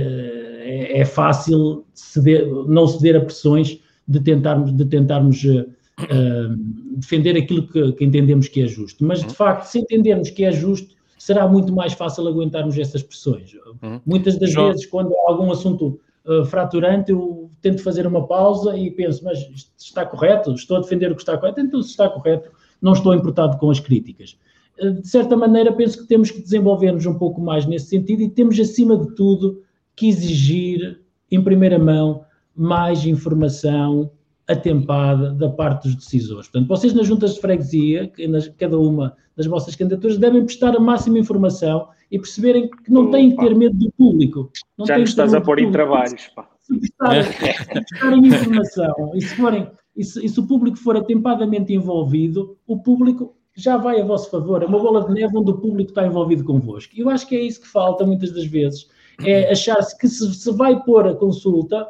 [0.61, 6.57] é, é fácil ceder, não ceder a pressões de tentarmos, de tentarmos uh,
[6.95, 9.05] defender aquilo que, que, entendemos que é justo.
[9.05, 13.53] Mas, de facto, se entendermos que é justo, será muito mais fácil aguentarmos essas pressões.
[13.83, 13.99] Uhum.
[14.05, 14.69] Muitas das João.
[14.69, 19.39] vezes, quando há algum assunto uh, fraturante, eu tento fazer uma pausa e penso, mas
[19.39, 20.53] isto está correto?
[20.53, 21.59] Estou a defender o que está correto?
[21.59, 22.49] Então, se está correto,
[22.81, 24.37] não estou importado com as críticas.
[24.81, 28.29] Uh, de certa maneira, penso que temos que desenvolver-nos um pouco mais nesse sentido e
[28.29, 29.61] temos, acima de tudo,
[29.95, 32.23] que exigir, em primeira mão,
[32.55, 34.11] mais informação
[34.47, 36.47] atempada da parte dos decisores.
[36.47, 40.79] Portanto, vocês nas juntas de freguesia, nas, cada uma das vossas candidaturas, devem prestar a
[40.79, 44.51] máxima informação e perceberem que não têm que ter medo do público.
[44.77, 46.49] Não Já nos estás a pôr em trabalhos, pá.
[46.61, 52.57] Se prestarem, informação e se, forem, e se, e se o público for atempadamente envolvido,
[52.67, 54.63] o público já vai a vosso favor.
[54.63, 56.93] É uma bola de neve onde o público está envolvido convosco.
[56.95, 58.87] E eu acho que é isso que falta muitas das vezes,
[59.23, 61.87] é achar-se que se, se vai pôr a consulta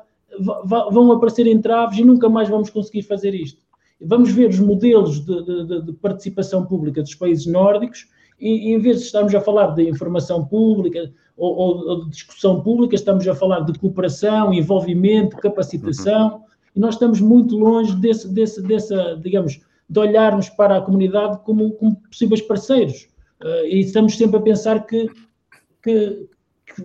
[0.64, 3.62] vão aparecer entraves e nunca mais vamos conseguir fazer isto.
[4.02, 8.08] Vamos ver os modelos de, de, de participação pública dos países nórdicos
[8.40, 12.62] e, em vez de estarmos a falar de informação pública ou, ou, ou, de discussão
[12.62, 16.42] pública, estamos a falar de cooperação, envolvimento, capacitação, uhum.
[16.76, 21.72] e nós estamos muito longe desse, desse, dessa, digamos, de olharmos para a comunidade como,
[21.72, 23.08] como possíveis parceiros.
[23.42, 25.10] Uh, e estamos sempre a pensar que,
[25.82, 26.30] que,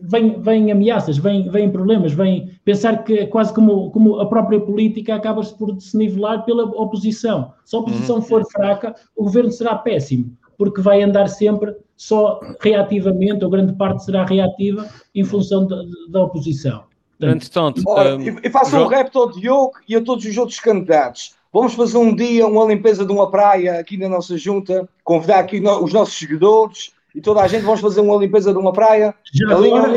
[0.03, 4.61] vem, vem ameaças, vêm vem problemas, vem pensar que é quase como, como a própria
[4.61, 7.53] política acaba-se por se nivelar pela oposição.
[7.65, 8.23] Se a oposição uhum.
[8.23, 14.05] for fraca, o governo será péssimo, porque vai andar sempre só reativamente, ou grande parte
[14.05, 15.77] será reativa, em função da,
[16.09, 16.85] da oposição.
[17.19, 21.35] Portanto, Ora, um, e faço um repto ao Diogo e a todos os outros candidatos.
[21.55, 25.61] Vamos fazer um dia uma limpeza de uma praia aqui na nossa junta, convidar aqui
[25.61, 27.63] no, os nossos seguidores, e toda a gente.
[27.63, 29.15] Vamos fazer uma limpeza de uma praia.
[29.33, 29.97] Já agora,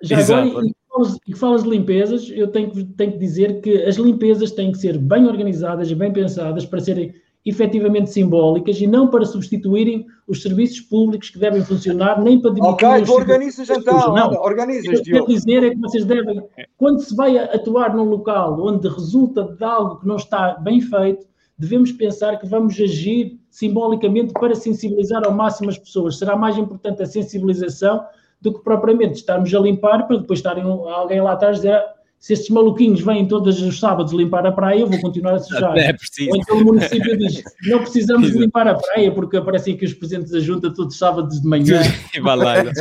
[0.00, 3.96] já agora e, falas, e falas de limpezas, eu tenho, tenho que dizer que as
[3.96, 9.08] limpezas têm que ser bem organizadas e bem pensadas para serem efetivamente simbólicas e não
[9.08, 12.72] para substituírem os serviços públicos que devem funcionar, nem para diminuir.
[12.74, 16.42] Ok, tu organizas então, não, organizas, O que eu quero dizer é que vocês devem,
[16.76, 21.26] quando se vai atuar num local onde resulta de algo que não está bem feito,
[21.58, 26.18] devemos pensar que vamos agir simbolicamente para sensibilizar ao máximo as pessoas.
[26.18, 28.04] Será mais importante a sensibilização
[28.40, 31.80] do que propriamente estarmos a limpar para depois estarem alguém lá atrás dizer
[32.22, 35.76] se estes maluquinhos vêm todos os sábados limpar a praia, eu vou continuar a sujar.
[35.76, 36.30] É preciso.
[36.30, 40.30] Ou então o município diz, não precisamos limpar a praia, porque aparecem aqui os presidentes
[40.30, 41.82] da junta todos os sábados de manhã.
[42.14, 42.54] E vai lá.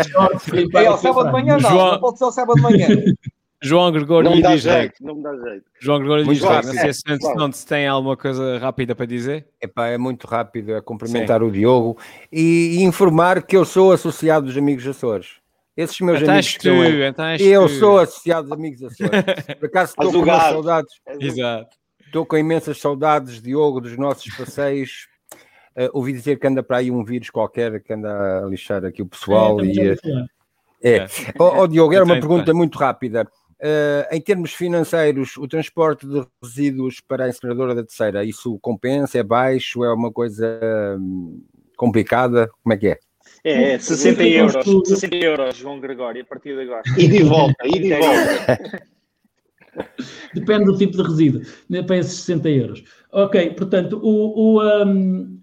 [0.74, 1.92] É, o sábado de manhã não, João...
[1.94, 2.88] não pode ser o sábado de manhã.
[3.64, 5.66] João Gregório não me dá jeito, não me dá jeito.
[5.80, 9.48] João Gregório diz rápido, não sei se, não, se tem alguma coisa rápida para dizer.
[9.62, 11.48] Epá, é muito rápido, é cumprimentar Sim.
[11.48, 11.98] o Diogo
[12.32, 15.41] e, e, informar que eu sou associado dos Amigos Açores.
[15.76, 19.12] Esses meus então amigos tu, são, então eu sou associado dos Amigos Açores.
[19.60, 20.94] Por acaso estou com saudades.
[21.20, 21.78] Exato.
[22.06, 25.08] Estou com imensas saudades, Diogo, dos nossos passeios.
[25.74, 29.02] Uh, ouvi dizer que anda para aí um vírus qualquer que anda a lixar aqui
[29.02, 29.62] o pessoal.
[29.62, 29.90] É, e,
[30.84, 30.98] é.
[30.98, 31.08] é.
[31.40, 33.26] Oh, oh, Diogo, era uma pergunta muito rápida.
[33.62, 39.20] Uh, em termos financeiros, o transporte de resíduos para a incineradora da terceira, isso compensa?
[39.20, 39.86] É baixo?
[39.86, 40.60] É uma coisa
[41.00, 41.42] hum,
[41.78, 42.50] complicada?
[42.62, 43.00] Como é que é?
[43.44, 46.84] É, 60 euros, 60 euros, João Gregório, a partir de agora.
[46.98, 48.82] E de volta, e de volta.
[50.34, 52.84] Depende do tipo de resíduo, né, para esses 60 euros.
[53.12, 55.40] Ok, portanto, o, o um,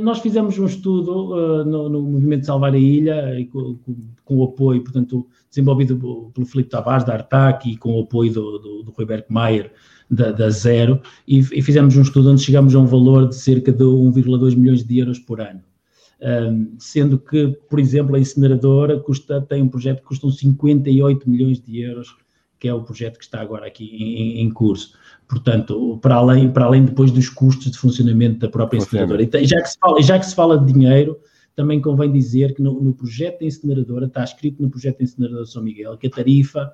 [0.00, 4.44] nós fizemos um estudo uh, no, no, Movimento Salvar a Ilha, com, com, com, o
[4.44, 8.90] apoio, portanto, desenvolvido pelo Filipe Tavares, da Artac, e com o apoio do, do, do
[8.90, 9.72] Rui Bergmeier,
[10.10, 13.72] da, da Zero, e, e, fizemos um estudo onde chegamos a um valor de cerca
[13.72, 15.60] de 1,2 milhões de euros por ano.
[16.22, 21.60] Um, sendo que, por exemplo, a incineradora custa, tem um projeto que custa 58 milhões
[21.60, 22.14] de euros,
[22.58, 24.92] que é o projeto que está agora aqui em, em curso.
[25.26, 29.22] Portanto, para além, para além depois dos custos de funcionamento da própria incineradora.
[29.22, 31.18] E já que se fala, já que se fala de dinheiro,
[31.56, 35.46] também convém dizer que no, no projeto da incineradora, está escrito no projeto da incineradora
[35.46, 36.70] São Miguel, que a tarifa,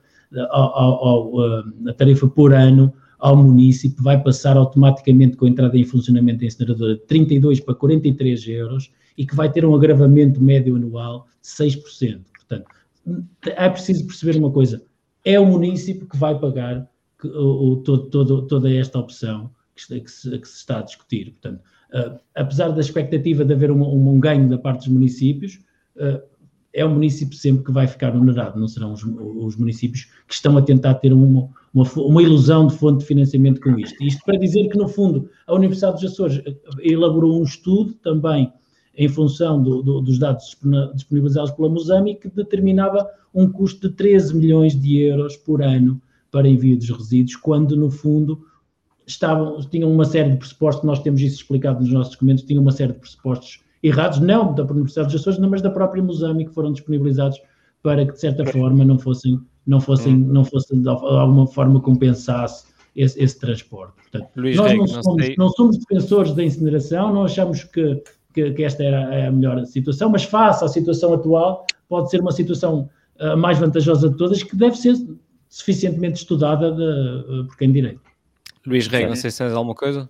[0.50, 1.40] ao, ao,
[1.88, 6.46] a tarifa por ano ao município vai passar automaticamente com a entrada em funcionamento da
[6.46, 11.48] incineradora de 32 para 43 euros e que vai ter um agravamento médio anual de
[11.48, 12.20] 6%.
[12.34, 12.66] Portanto,
[13.44, 14.82] é preciso perceber uma coisa,
[15.24, 16.88] é o município que vai pagar
[17.20, 21.32] que, o, todo, todo, toda esta opção que, que, se, que, se, está a discutir.
[21.32, 21.60] Portanto,
[21.92, 25.60] uh, apesar da expectativa de haver um, um, um ganho da parte dos municípios,
[25.96, 26.22] uh,
[26.72, 30.58] é o município sempre que vai ficar onerado, não serão os, os municípios que estão
[30.58, 33.96] a tentar ter uma, uma, uma, ilusão de fonte de financiamento com isto.
[34.04, 36.42] Isto para dizer que, no fundo, a Universidade dos Açores
[36.80, 38.52] elaborou um estudo também
[38.96, 40.56] em função do, do, dos dados
[40.94, 46.48] disponibilizados pela Musami que determinava um custo de 13 milhões de euros por ano para
[46.48, 48.40] envio dos resíduos, quando no fundo
[49.06, 52.72] estavam, tinham uma série de pressupostos, nós temos isso explicado nos nossos documentos, tinham uma
[52.72, 56.72] série de pressupostos errados, não da Universidade dos Açores, mas da própria Musami, que foram
[56.72, 57.40] disponibilizados
[57.82, 62.66] para que, de certa forma, não fossem, não fossem, não fossem de alguma forma compensasse
[62.96, 63.94] esse, esse transporte.
[64.10, 68.02] Portanto, Luís nós não, somos, não, somos, defensores da incineração, não achamos que,
[68.36, 72.32] que, que, esta era a melhor situação, mas face à situação atual, pode ser uma
[72.32, 74.94] situação uh, mais vantajosa de todas, que deve ser
[75.48, 78.00] suficientemente estudada de, uh, por quem direito.
[78.66, 80.06] Luís Rei, não sei se tens alguma coisa.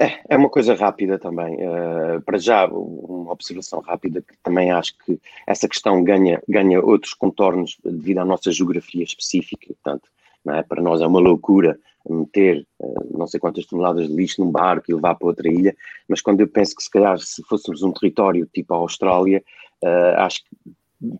[0.00, 1.54] É, é uma coisa rápida também.
[1.54, 7.14] Uh, para já, uma observação rápida, que também acho que essa questão ganha, ganha outros
[7.14, 9.68] contornos devido à nossa geografia específica.
[9.68, 10.08] Portanto,
[10.48, 10.62] é?
[10.62, 11.78] para nós é uma loucura
[12.08, 15.74] meter uh, não sei quantas toneladas de lixo num barco e levar para outra ilha,
[16.08, 19.42] mas quando eu penso que se calhar se fôssemos um território tipo a Austrália,
[19.82, 20.72] uh, acho que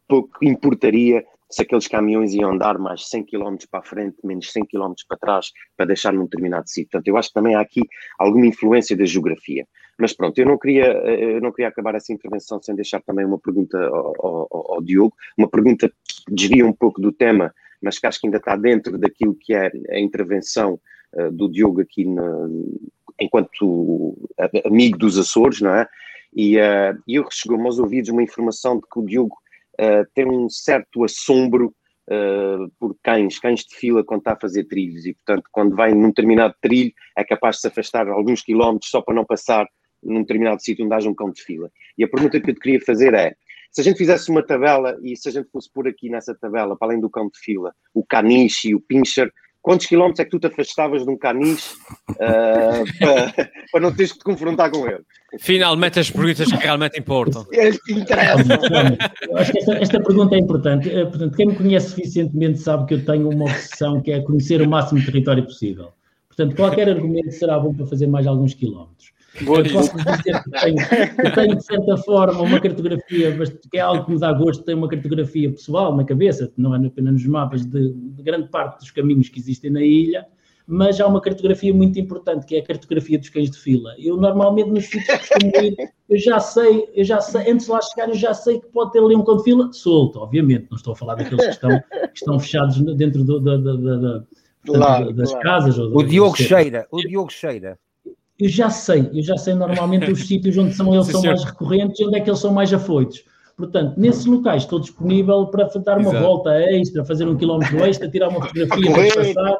[0.06, 4.66] pouco importaria se aqueles caminhões iam andar mais 100 km para a frente, menos 100
[4.66, 6.90] km para trás, para deixar num determinado sítio.
[6.90, 7.82] Portanto, eu acho que também há aqui
[8.18, 9.66] alguma influência da geografia.
[9.96, 13.38] Mas pronto, eu não queria, eu não queria acabar essa intervenção sem deixar também uma
[13.38, 18.06] pergunta ao, ao, ao Diogo, uma pergunta que desvia um pouco do tema, mas que
[18.06, 20.80] acho que ainda está dentro daquilo que é a intervenção
[21.14, 22.06] uh, do Diogo aqui
[23.20, 24.16] enquanto
[24.64, 25.88] amigo dos Açores, não é?
[26.34, 29.36] E, uh, eu chegou-me aos ouvidos uma informação de que o Diogo
[29.80, 31.74] uh, tem um certo assombro
[32.08, 35.94] uh, por cães, cães de fila quando está a fazer trilhos e, portanto, quando vai
[35.94, 39.66] num determinado trilho é capaz de se afastar alguns quilómetros só para não passar
[40.02, 41.70] num determinado sítio onde haja um cão de fila.
[41.96, 43.34] E a pergunta que eu te queria fazer é,
[43.74, 46.76] se a gente fizesse uma tabela e se a gente fosse por aqui nessa tabela,
[46.76, 50.30] para além do cão de fila, o caniche e o pincher, quantos quilómetros é que
[50.30, 51.74] tu te afastavas de um caniche
[52.10, 52.84] uh,
[53.34, 55.02] para, para, não teres que te confrontar com ele?
[55.40, 57.44] Finalmente as perguntas que realmente importam.
[57.52, 57.68] É,
[59.40, 60.88] acho que esta, esta, pergunta é importante.
[60.88, 64.62] Eh, portanto, quem me conhece suficientemente sabe que eu tenho uma obsessão que é conhecer
[64.62, 65.92] o máximo de território possível.
[66.28, 69.13] Portanto, qualquer argumento será bom para fazer mais alguns quilómetros.
[69.42, 73.36] Boa eu posso dizer que tenho, de certa forma, uma cartografia,
[73.70, 76.86] que é algo que me dá gosto, tenho uma cartografia pessoal na cabeça, não é
[76.86, 80.24] apenas nos mapas, de, de, grande parte dos caminhos que existem na ilha,
[80.66, 83.94] mas há uma cartografia muito importante, que é a cartografia dos cães de fila.
[83.98, 85.76] Eu, normalmente, nos sítios que costumo ir,
[86.08, 88.92] eu já sei, eu já sei, antes de lá chegar, eu já sei que pode
[88.92, 91.70] ter ali um cão de fila solto, obviamente, não estou a falar daqueles que estão,
[91.70, 94.24] que estão fechados dentro do, da, da, da,
[94.64, 95.44] claro, das claro.
[95.44, 95.76] casas.
[95.76, 97.78] o Diogo Cheira, o Diogo Cheira
[98.38, 101.34] eu já sei, eu já sei normalmente os sítios onde são eles Sim, são senhor.
[101.34, 103.24] mais recorrentes e onde é que eles são mais afoitos.
[103.56, 106.24] Portanto, nesses locais estou disponível para dar uma Exato.
[106.24, 109.56] volta extra, fazer um quilómetro extra, tirar uma fotografia correr, passar.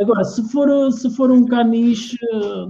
[0.00, 2.16] Agora, se for, se for um caniche,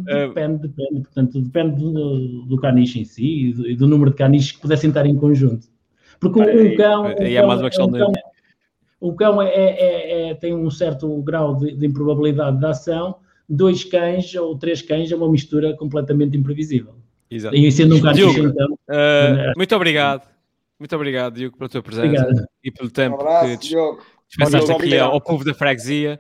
[0.09, 0.29] é.
[0.29, 4.17] depende, depende, portanto, depende do, do caniche em si e do, e do, número de
[4.17, 5.67] caniches que pudessem estar em conjunto.
[6.19, 7.03] Porque um, um cão.
[7.03, 8.21] Um é cão, mais uma questão um cão, de...
[9.01, 13.17] O cão é, é, é, tem um certo grau de, de improbabilidade de ação,
[13.53, 16.95] dois cães ou três cães é uma mistura completamente imprevisível.
[17.31, 17.55] Exato.
[17.55, 20.29] E sendo um Diogo, então, uh, muito obrigado.
[20.79, 22.47] Muito obrigado, Diogo, pela tua presença obrigado.
[22.65, 23.77] e pelo tempo um abraço, que
[24.29, 26.19] dispensaste aqui ao povo da freguesia.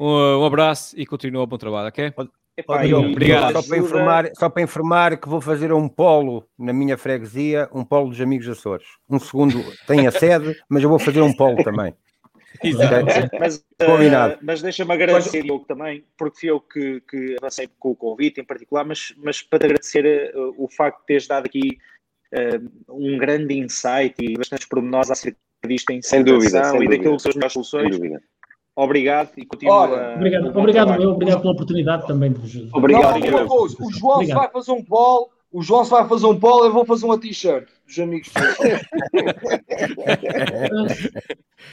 [0.00, 2.12] Um, um, abraço e continua o bom trabalho, ok?
[2.56, 3.52] Epá, Diogo, obrigado.
[3.52, 7.84] Só para, informar, só para informar que vou fazer um polo na minha freguesia, um
[7.84, 8.86] polo dos Amigos Açores.
[9.08, 11.94] Um segundo tem a sede, mas eu vou fazer um polo também.
[12.62, 13.06] Exato.
[13.38, 17.96] mas, uh, mas deixa-me agradecer, Diogo, também, porque fui eu que, que avancei com o
[17.96, 21.78] convite em particular, mas, mas para te agradecer uh, o facto de teres dado aqui
[22.34, 27.16] uh, um grande insight e bastantes pormenores acerca disto em sem dúvida, sem e daquilo
[27.16, 27.98] que são as melhores soluções.
[28.74, 29.74] Obrigado e continua.
[29.74, 32.72] Ora, obrigado, obrigado, obrigado pela oportunidade também de vos.
[32.72, 33.20] Obrigado.
[33.20, 34.38] Não, coisa, o João obrigado.
[34.38, 37.18] vai fazer um polo o João se vai fazer um polo, eu vou fazer uma
[37.18, 38.30] t-shirt dos amigos.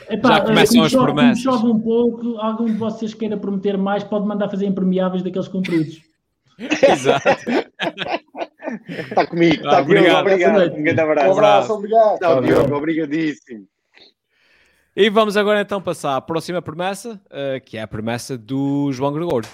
[0.09, 1.41] Epá, Já começam as promessas.
[1.41, 6.01] chove um pouco, algum de vocês queira prometer mais, pode mandar fazer impermeáveis daqueles compridos.
[6.59, 7.27] Exato.
[8.87, 10.27] Está comigo, está ah, obrigado.
[10.27, 10.73] obrigado.
[10.75, 11.27] Um grande abraço.
[11.27, 12.41] Um abraço, obrigado.
[12.43, 13.65] Diogo, obrigadíssimo.
[14.95, 19.13] E vamos agora então passar à próxima promessa, uh, que é a promessa do João
[19.13, 19.47] Gregório.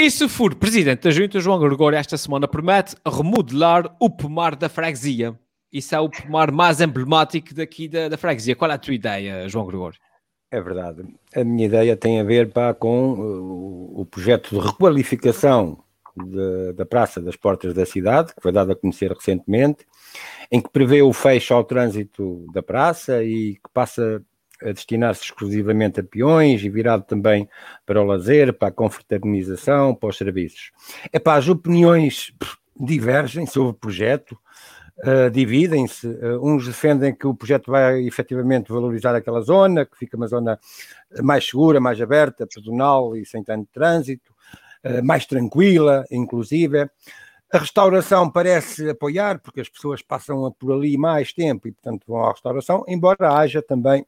[0.00, 4.68] E se for presidente da Junta, João Gregório esta semana promete remodelar o pomar da
[4.68, 5.36] freguesia.
[5.72, 8.54] Isso é o pomar mais emblemático daqui da, da freguesia.
[8.54, 9.98] Qual é a tua ideia, João Gregório?
[10.52, 11.02] É verdade.
[11.34, 15.82] A minha ideia tem a ver pá, com o, o projeto de requalificação
[16.16, 19.84] de, da Praça das Portas da Cidade, que foi dado a conhecer recentemente,
[20.48, 24.22] em que prevê o fecho ao trânsito da praça e que passa
[24.62, 27.48] a destinar-se exclusivamente a peões e virado também
[27.86, 30.72] para o lazer, para a confraternização, para os serviços.
[31.22, 32.32] Para as opiniões
[32.78, 34.38] divergem sobre o projeto.
[35.04, 36.06] uh, dividem-se.
[36.06, 40.58] Uh, uns defendem que o projeto vai efetivamente valorizar aquela zona, que fica uma zona
[41.22, 44.32] mais segura, mais aberta, pedonal e sem tanto trânsito,
[44.84, 46.88] uh, mais tranquila, inclusive.
[47.50, 52.24] A restauração parece apoiar, porque as pessoas passam por ali mais tempo e, portanto, vão
[52.24, 54.04] à restauração, embora haja também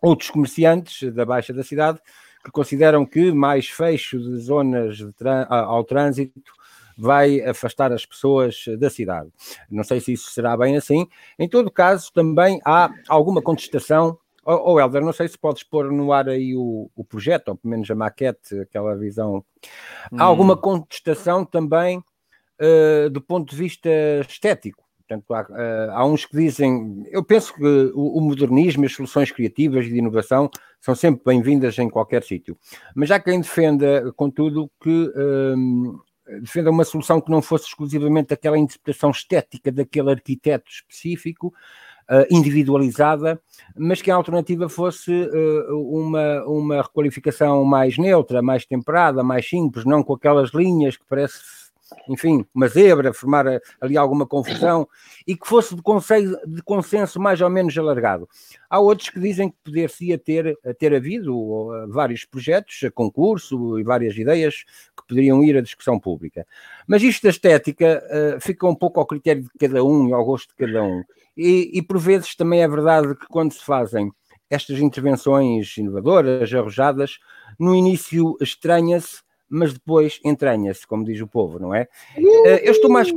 [0.00, 2.00] outros comerciantes da Baixa da cidade
[2.44, 5.12] que consideram que mais fecho de zonas de
[5.48, 6.52] ao trânsito
[6.96, 9.28] vai afastar as pessoas da cidade.
[9.70, 11.06] Não sei se isso será bem assim.
[11.38, 14.18] Em todo caso, também há alguma contestação.
[14.44, 17.56] Ou, oh, Helder, não sei se podes pôr no ar aí o, o projeto, ou
[17.56, 19.44] pelo menos a maquete, aquela visão.
[20.12, 20.16] Hum.
[20.18, 23.90] Há alguma contestação também uh, do ponto de vista
[24.20, 24.85] estético.
[25.06, 28.92] Portanto, há, uh, há, uns que dizem, eu penso que o, o, modernismo e as
[28.92, 30.50] soluções criativas e de inovação
[30.80, 32.58] são sempre bem-vindas em qualquer sítio.
[32.94, 38.58] Mas há quem defenda, contudo, que uh, defenda uma solução que não fosse exclusivamente aquela
[38.58, 41.54] interpretação estética daquele arquiteto específico,
[42.10, 43.40] uh, individualizada,
[43.76, 49.84] mas que a alternativa fosse uh, uma, uma requalificação mais neutra, mais temperada, mais simples,
[49.84, 51.65] não com aquelas linhas que parece
[52.08, 53.46] enfim, uma zebra, formar
[53.80, 54.88] ali alguma confusão
[55.26, 58.28] e que fosse de consenso, de consenso mais ou menos alargado.
[58.68, 64.64] Há outros que dizem que poder-se ter, ter havido vários projetos concurso e várias ideias
[64.96, 66.46] que poderiam ir à discussão pública.
[66.86, 70.24] Mas isto da estética uh, fica um pouco ao critério de cada um e ao
[70.24, 71.02] gosto de cada um.
[71.36, 74.10] E, e por vezes também é verdade que quando se fazem
[74.48, 77.18] estas intervenções inovadoras, arrojadas,
[77.58, 81.88] no início estranha-se mas depois entranha-se, como diz o povo, não é?
[82.16, 83.10] Eh, eu estou mais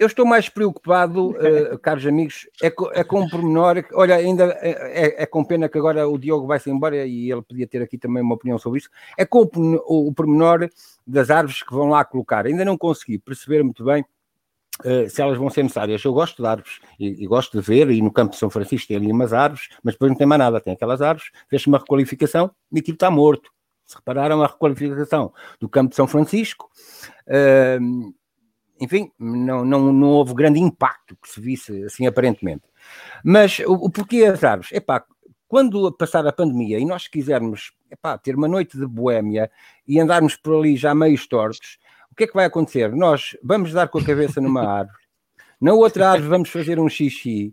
[0.00, 3.84] eu estou mais preocupado, uh, caros amigos, é, com, é com um pormenor.
[3.92, 7.42] Olha, ainda é, é, é, com pena que agora o Diogo vai-se embora e ele
[7.42, 8.88] podia ter aqui também uma opinião sobre isso.
[9.18, 9.50] É com o,
[9.86, 10.70] o, o pormenor
[11.06, 12.46] das árvores que vão lá colocar.
[12.46, 14.02] Ainda não consegui perceber muito bem
[14.82, 16.02] Uh, se elas vão ser necessárias.
[16.02, 18.88] Eu gosto de árvores e, e, gosto de ver, e no campo de São Francisco
[18.88, 21.76] tem ali umas árvores, mas depois não tem mais nada, tem aquelas árvores, fez uma
[21.76, 23.50] requalificação e aquilo está morto.
[23.90, 26.70] Se repararam a requalificação do campo de São Francisco,
[27.26, 28.14] uh,
[28.80, 32.62] enfim, não, não, não houve grande impacto que se visse assim aparentemente.
[33.24, 34.70] Mas o, o porquê as árvores?
[34.70, 35.04] Epá,
[35.48, 39.50] quando passar a pandemia e nós quisermos epá, ter uma noite de boémia
[39.88, 41.76] e andarmos por ali já meio tortos,
[42.12, 42.94] o que é que vai acontecer?
[42.94, 45.02] Nós vamos dar com a cabeça numa árvore,
[45.60, 47.52] na outra árvore vamos fazer um xixi,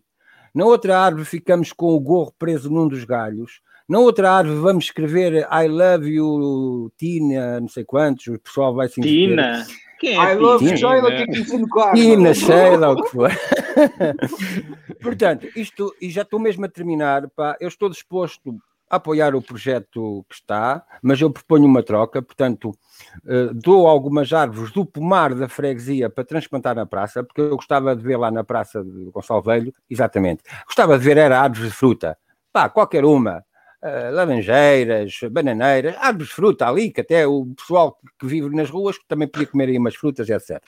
[0.53, 4.85] na outra árvore ficamos com o gorro preso num dos galhos, na outra árvore vamos
[4.85, 9.65] escrever I love you, Tina, não sei quantos, o pessoal vai se Tina.
[9.99, 11.95] Quem é I love you, Sheila, que é no quarto.
[11.95, 13.31] Tina, Sheila, o que for.
[15.01, 18.55] Portanto, isto, e já estou mesmo a terminar, pá, eu estou disposto
[18.89, 24.31] a apoiar o projeto que está, mas eu proponho uma troca, portanto, uh, dou algumas
[24.31, 28.31] árvores do pomar da freguesia para transplantar na praça, porque eu gostava de ver lá
[28.31, 32.17] na praça de Gonçalo Velho, exatamente, gostava de ver era árvores de fruta,
[32.53, 33.43] pá, qualquer uma,
[33.87, 38.97] uh, laranjeiras, bananeiras, árvores de fruta ali, que até o pessoal que vive nas ruas
[39.07, 40.61] também podia comer aí umas frutas, etc.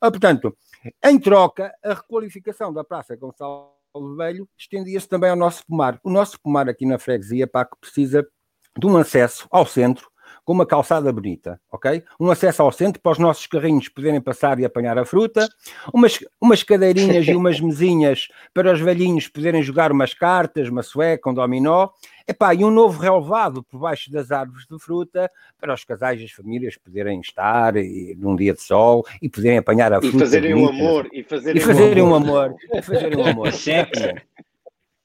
[0.00, 0.56] Ah, portanto,
[1.04, 3.70] em troca, a requalificação da Praça Gonçalo
[4.16, 6.00] Velho estendia-se também ao nosso pomar.
[6.02, 8.26] O nosso pomar aqui na freguesia, pá, que precisa
[8.78, 10.09] de um acesso ao centro,
[10.50, 12.02] com uma calçada bonita, ok?
[12.18, 15.48] Um acesso ao centro para os nossos carrinhos poderem passar e apanhar a fruta,
[15.94, 21.30] umas, umas cadeirinhas e umas mesinhas para os velhinhos poderem jogar umas cartas, uma sueca,
[21.30, 21.90] um dominó,
[22.26, 26.24] Epá, e um novo relevado por baixo das árvores de fruta para os casais e
[26.24, 30.16] as famílias poderem estar e, num dia de sol e poderem apanhar a fruta.
[30.16, 31.08] E fazerem um amor.
[31.12, 32.56] E fazerem, e fazerem um amor.
[32.74, 33.50] E fazerem um amor.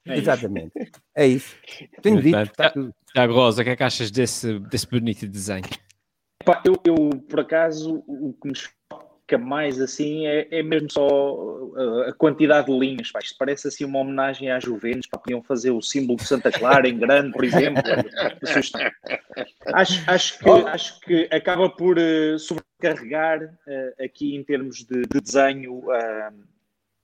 [0.06, 0.72] É Exatamente.
[1.14, 1.56] É isso.
[2.02, 2.38] Tenho dito.
[2.38, 2.94] Está tudo.
[3.12, 5.64] Tiago Rosa, o que é que achas desse, desse bonito desenho?
[6.64, 12.10] eu, eu, por acaso, o que me choca mais assim é, é mesmo só a,
[12.10, 13.10] a quantidade de linhas.
[13.10, 13.18] Pá.
[13.20, 15.06] Isto parece assim uma homenagem às Juventus.
[15.06, 15.18] Pá.
[15.18, 17.82] Podiam fazer o símbolo de Santa Clara em grande, por exemplo.
[19.74, 25.20] acho, acho, que, acho que acaba por uh, sobrecarregar uh, aqui em termos de, de
[25.20, 25.78] desenho.
[25.78, 26.55] Uh,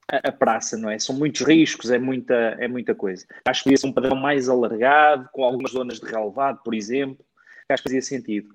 [0.09, 0.99] a, praça, não é?
[0.99, 3.27] São muitos riscos, é muita, é muita coisa.
[3.47, 7.25] Acho que devia ser um padrão mais alargado, com algumas zonas de relevado, por exemplo,
[7.69, 8.49] acho que fazia sentido.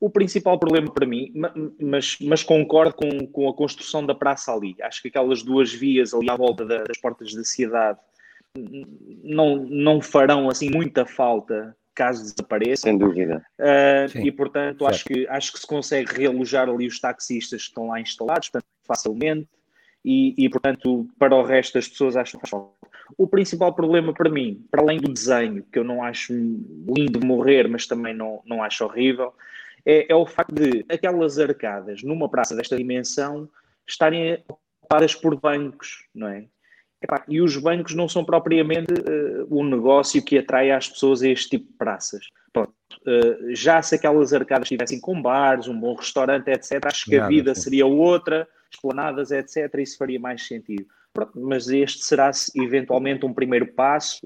[0.00, 1.32] O principal problema para mim,
[1.80, 4.76] mas, mas concordo com, com a construção da praça ali.
[4.80, 7.98] Acho que aquelas duas vias ali à volta da, das portas da cidade
[9.24, 12.82] não, não farão assim muita falta caso desapareça.
[12.82, 13.44] Sem dúvida.
[13.58, 17.88] Uh, e portanto acho que, acho que se consegue realojar ali os taxistas que estão
[17.88, 19.48] lá instalados portanto, facilmente
[20.04, 22.88] e, e, portanto, para o resto das pessoas acho que faz falta.
[23.16, 27.68] O principal problema para mim, para além do desenho, que eu não acho lindo morrer,
[27.68, 29.32] mas também não, não acho horrível,
[29.84, 33.48] é, é o facto de aquelas arcadas numa praça desta dimensão
[33.86, 36.46] estarem ocupadas por bancos, não é?
[37.00, 41.28] Epá, e os bancos não são propriamente uh, um negócio que atrai as pessoas a
[41.28, 42.26] este tipo de praças.
[42.52, 42.72] Pronto,
[43.06, 47.26] uh, já se aquelas arcadas estivessem com bares, um bom restaurante, etc., acho que Nada,
[47.26, 47.60] a vida sim.
[47.62, 50.86] seria outra, esplanadas, etc., isso faria mais sentido.
[51.12, 54.20] Pronto, mas este será eventualmente um primeiro passo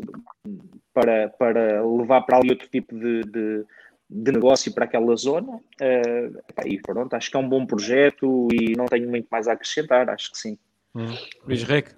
[0.94, 3.64] para, para levar para ali outro tipo de, de,
[4.08, 5.56] de negócio para aquela zona.
[5.56, 9.52] Uh, e pronto, acho que é um bom projeto e não tenho muito mais a
[9.52, 10.58] acrescentar, acho que sim.
[10.94, 11.16] Hum.
[11.46, 11.90] Luís Rec.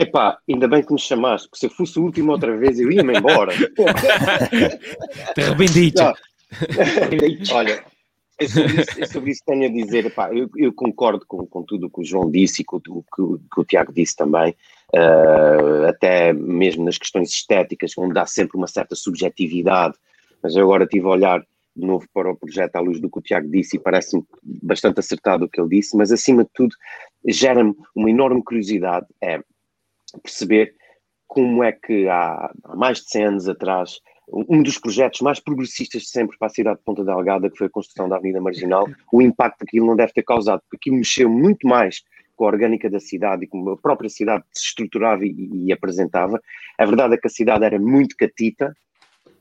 [0.00, 2.90] Epá, ainda bem que me chamaste, porque se eu fosse o último outra vez eu
[2.90, 3.52] ia-me embora.
[5.34, 6.00] Te arrependido.
[7.52, 7.84] Olha,
[8.40, 10.06] é sobre, isso, é sobre isso que tenho a dizer.
[10.06, 12.80] Epá, eu, eu, concordo com, com tudo o que o João disse e com o
[12.80, 14.56] que, o Tiago disse também,
[14.94, 19.94] uh, até mesmo nas questões estéticas, onde dá sempre uma certa subjetividade.
[20.42, 21.40] Mas eu agora estive a olhar
[21.76, 25.00] de novo para o projeto à luz do que o Tiago disse e parece-me bastante
[25.00, 26.74] acertado o que ele disse, mas acima de tudo
[27.28, 29.06] gera-me uma enorme curiosidade.
[29.22, 29.40] É,
[30.18, 30.74] perceber
[31.26, 34.00] como é que há, há, mais de 100 anos atrás,
[34.32, 37.66] um dos projetos mais progressistas de sempre para a cidade de Ponta Delgada, que foi
[37.66, 40.96] a construção da Avenida Marginal, o impacto que aquilo não deve ter causado, porque aquilo
[40.96, 42.02] mexeu muito mais
[42.36, 46.40] com a orgânica da cidade e como a própria cidade se estruturava e, e apresentava.
[46.78, 48.74] A verdade é que a cidade era muito catita,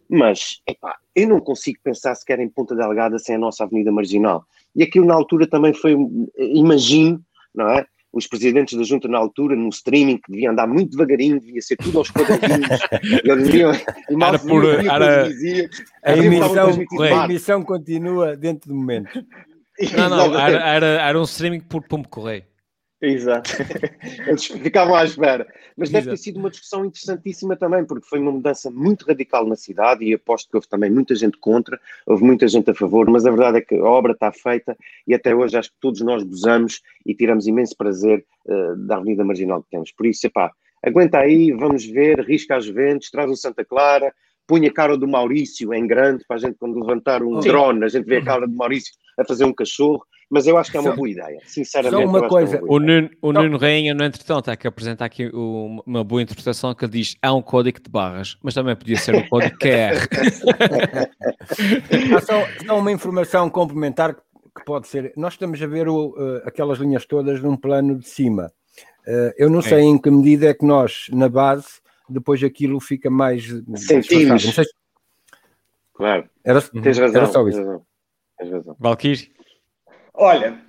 [0.10, 4.44] mas, epá, eu não consigo pensar sequer em Ponta Delgada sem a nossa Avenida Marginal.
[4.76, 5.96] E aquilo na altura também foi,
[6.38, 7.86] imagino, não é?
[8.12, 11.78] Os presidentes da junta na altura, no streaming, que devia andar muito devagarinho, devia ser
[11.78, 12.80] tudo aos quadradinhos.
[13.24, 15.28] eles deviam, era por, era,
[16.04, 16.70] a, emissão,
[17.02, 19.24] a emissão continua dentro do momento.
[19.96, 22.44] Não, não, era, era, era um streaming por pombo correio.
[23.02, 23.50] Exato.
[24.28, 25.48] Eles ficavam à espera.
[25.78, 26.18] Mas deve Exato.
[26.18, 30.14] ter sido uma discussão interessantíssima também, porque foi uma mudança muito radical na cidade e
[30.14, 33.60] aposto que houve também muita gente contra, houve muita gente a favor, mas a verdade
[33.60, 34.78] é que a obra está feita
[35.08, 39.24] e até hoje acho que todos nós gozamos e tiramos imenso prazer uh, da Avenida
[39.24, 39.92] Marginal que temos.
[39.94, 40.52] Por isso, epá,
[40.84, 44.14] aguenta aí, vamos ver, risca as ventos, traz o Santa Clara,
[44.46, 47.48] põe a cara do Maurício em grande para a gente quando levantar um Sim.
[47.48, 50.70] drone, a gente vê a cara do Maurício a fazer um cachorro mas eu acho
[50.70, 52.04] que é uma boa ideia, sinceramente.
[52.04, 54.68] Só uma é coisa, é uma o Nuno, o Nuno Rainha, no entretanto, está aqui
[54.68, 58.76] a apresentar aqui uma boa interpretação que diz há um código de barras, mas também
[58.76, 60.08] podia ser um código QR.
[62.16, 65.12] há só, só, uma informação complementar que pode ser.
[65.18, 68.52] Nós estamos a ver o, uh, aquelas linhas todas num plano de cima.
[69.08, 69.64] Uh, eu não é.
[69.64, 73.48] sei em que medida é que nós, na base, depois aquilo fica mais.
[73.76, 74.46] Sentimos.
[75.96, 76.30] Claro.
[76.44, 77.22] Era, tens razão.
[77.22, 77.58] Era só isso.
[77.58, 77.86] Tens razão.
[78.38, 78.76] Tens razão.
[78.80, 79.39] Valkyrie.
[80.22, 80.60] Olha,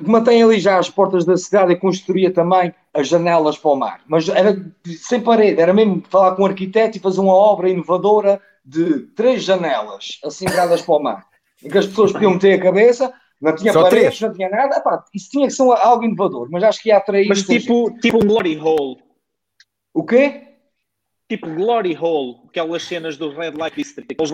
[0.00, 4.00] mantém ali já as portas da cidade e construía também as janelas para o mar.
[4.06, 8.40] Mas era sem parede, era mesmo falar com um arquiteto e fazer uma obra inovadora
[8.64, 11.26] de três janelas assim viradas para o mar.
[11.62, 14.20] Em que as pessoas podiam meter a cabeça, não tinha Só paredes, três.
[14.22, 14.76] não tinha nada.
[14.76, 17.28] Epá, isso tinha que ser algo inovador, mas acho que ia atrair.
[17.28, 19.02] Mas tipo, tipo um glory hole.
[19.92, 20.48] O quê?
[21.28, 24.32] Tipo glory hole, aquelas cenas do Red Light District, aqueles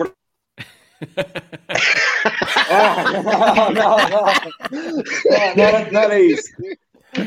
[2.69, 4.25] ah, não, não, não.
[5.55, 6.49] Não, era, não era isso.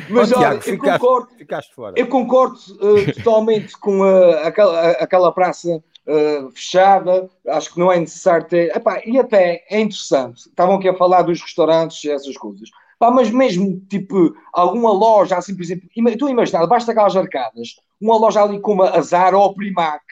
[0.08, 4.90] Mas oh, olha, Tiago, eu, ficaste, concordo, ficaste eu concordo uh, totalmente com uh, aquela,
[4.92, 7.28] aquela praça uh, fechada.
[7.48, 8.74] Acho que não é necessário ter.
[8.76, 10.48] Epá, e até é interessante.
[10.48, 12.68] Estavam aqui a falar dos restaurantes e essas coisas.
[12.98, 18.16] Pá, mas mesmo tipo alguma loja, assim, por exemplo, tu imaginar, basta aquelas arcadas, uma
[18.16, 20.04] loja ali como a Zara ou a Primac,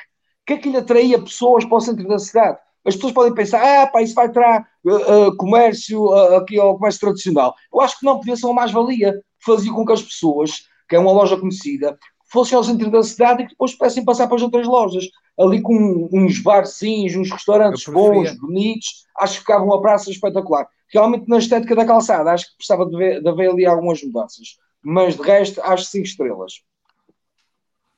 [0.44, 4.02] que aquilo atraía pessoas para o centro da cidade as pessoas podem pensar, ah, pá,
[4.02, 7.54] isso vai trazer uh, uh, comércio uh, aqui ao comércio tradicional.
[7.72, 9.20] Eu acho que não podia ser uma mais-valia.
[9.44, 11.98] Fazia com que as pessoas, que é uma loja conhecida,
[12.30, 15.04] fossem ao centro da cidade e que depois pudessem passar para as outras lojas.
[15.38, 20.66] Ali com uns barzinhos, uns restaurantes bons, bonitos, acho que ficava uma praça espetacular.
[20.92, 24.56] Realmente na estética da calçada, acho que precisava de, ver, de haver ali algumas mudanças.
[24.82, 26.62] Mas de resto, acho cinco estrelas.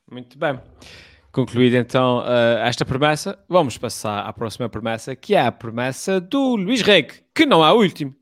[0.09, 0.59] Muito bem.
[1.33, 6.55] Concluída então uh, esta promessa, vamos passar à próxima promessa, que é a promessa do
[6.55, 8.15] Luís Reque, que não é o último.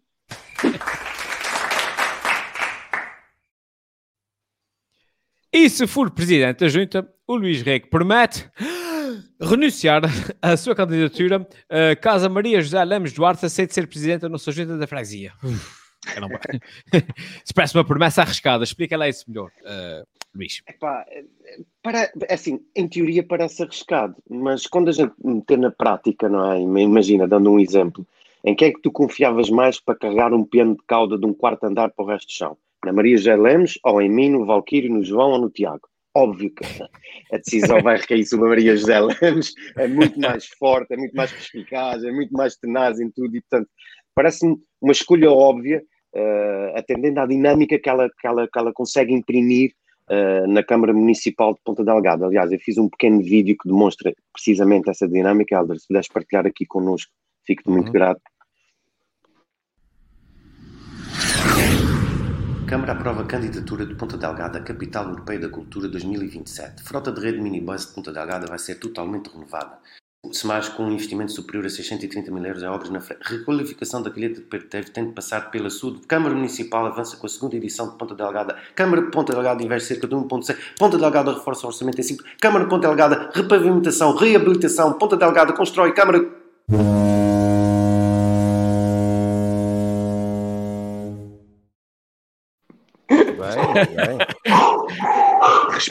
[5.52, 8.50] e se for presidente da junta, o Luís Reque promete
[9.42, 10.04] renunciar
[10.42, 14.54] à sua candidatura uh, caso a Maria José Lemos Duarte aceite ser presidente da nossa
[14.54, 15.34] junta da freguesia.
[15.44, 15.82] Isso
[17.54, 18.64] parece uma promessa arriscada.
[18.64, 20.62] Explica lá isso melhor, uh, Luís.
[20.68, 21.06] Epá,
[21.84, 26.60] para, assim, em teoria parece arriscado, mas quando a gente meter na prática, não é?
[26.60, 28.08] Imagina, dando um exemplo,
[28.44, 31.34] em que é que tu confiavas mais para carregar um piano de cauda de um
[31.34, 32.58] quarto andar para o resto do chão?
[32.84, 35.88] Na Maria José Lemos, ou em mim, no Valquírio, no João ou no Tiago?
[36.16, 36.66] Óbvio que
[37.32, 41.16] a decisão vai recair sobre a Maria José Lemos, é muito mais forte, é muito
[41.16, 43.70] mais perspicaz, é muito mais tenaz em tudo e, portanto,
[44.16, 45.84] parece-me uma escolha óbvia
[46.16, 49.72] uh, atendendo à dinâmica que ela, que ela, que ela consegue imprimir
[50.12, 52.26] uh, na Câmara Municipal de Ponta Delgada.
[52.26, 55.56] Aliás, eu fiz um pequeno vídeo que demonstra precisamente essa dinâmica.
[55.56, 57.12] Helder, se puderes partilhar aqui connosco,
[57.46, 57.94] fico-te muito uhum.
[57.94, 58.22] grato.
[62.68, 66.84] Câmara aprova a candidatura de Ponta Delgada à Capital Europeia da Cultura 2027.
[66.84, 69.78] Frota de rede minibus de Ponta Delgada vai ser totalmente renovada.
[70.32, 73.22] Se mais com um investimento superior a 630 mil euros em obras na frente.
[73.24, 76.02] Requalificação da calheta de Perteiro tem de passar pela SUD.
[76.08, 78.56] Câmara Municipal avança com a segunda edição de Ponta Delgada.
[78.76, 80.56] Câmara de Ponta Delgada investe cerca de 1.6.
[80.78, 82.24] Ponta Delgada reforça o orçamento em 5.
[82.40, 84.94] Câmara de Ponta Delgada, repavimentação, reabilitação.
[84.94, 85.92] Ponta Delgada constrói.
[85.92, 86.24] Câmara...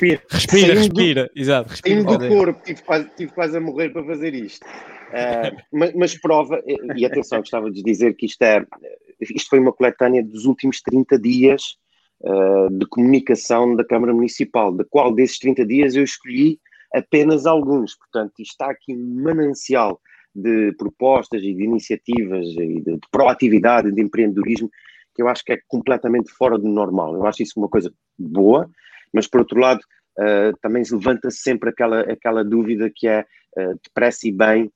[0.01, 0.23] Respira.
[0.31, 1.31] Respira, respira.
[1.37, 1.71] Exato.
[1.71, 2.03] Respira.
[2.03, 4.65] do corpo, tive quase, tive quase a morrer para fazer isto.
[4.65, 6.63] Uh, mas, mas, prova,
[6.97, 8.65] e atenção, gostava de dizer que isto é,
[9.21, 11.77] isto foi uma coletânea dos últimos 30 dias
[12.23, 16.59] uh, de comunicação da Câmara Municipal, da qual desses 30 dias eu escolhi
[16.95, 17.97] apenas alguns.
[17.97, 20.01] Portanto, isto está aqui um manancial
[20.35, 24.71] de propostas e de iniciativas e de, de proatividade, de empreendedorismo
[25.13, 27.15] que eu acho que é completamente fora do normal.
[27.15, 28.71] Eu acho isso uma coisa boa,
[29.13, 29.81] mas por outro lado
[30.19, 33.25] uh, também se levanta sempre aquela, aquela dúvida que é
[33.57, 34.71] uh, depressa e bem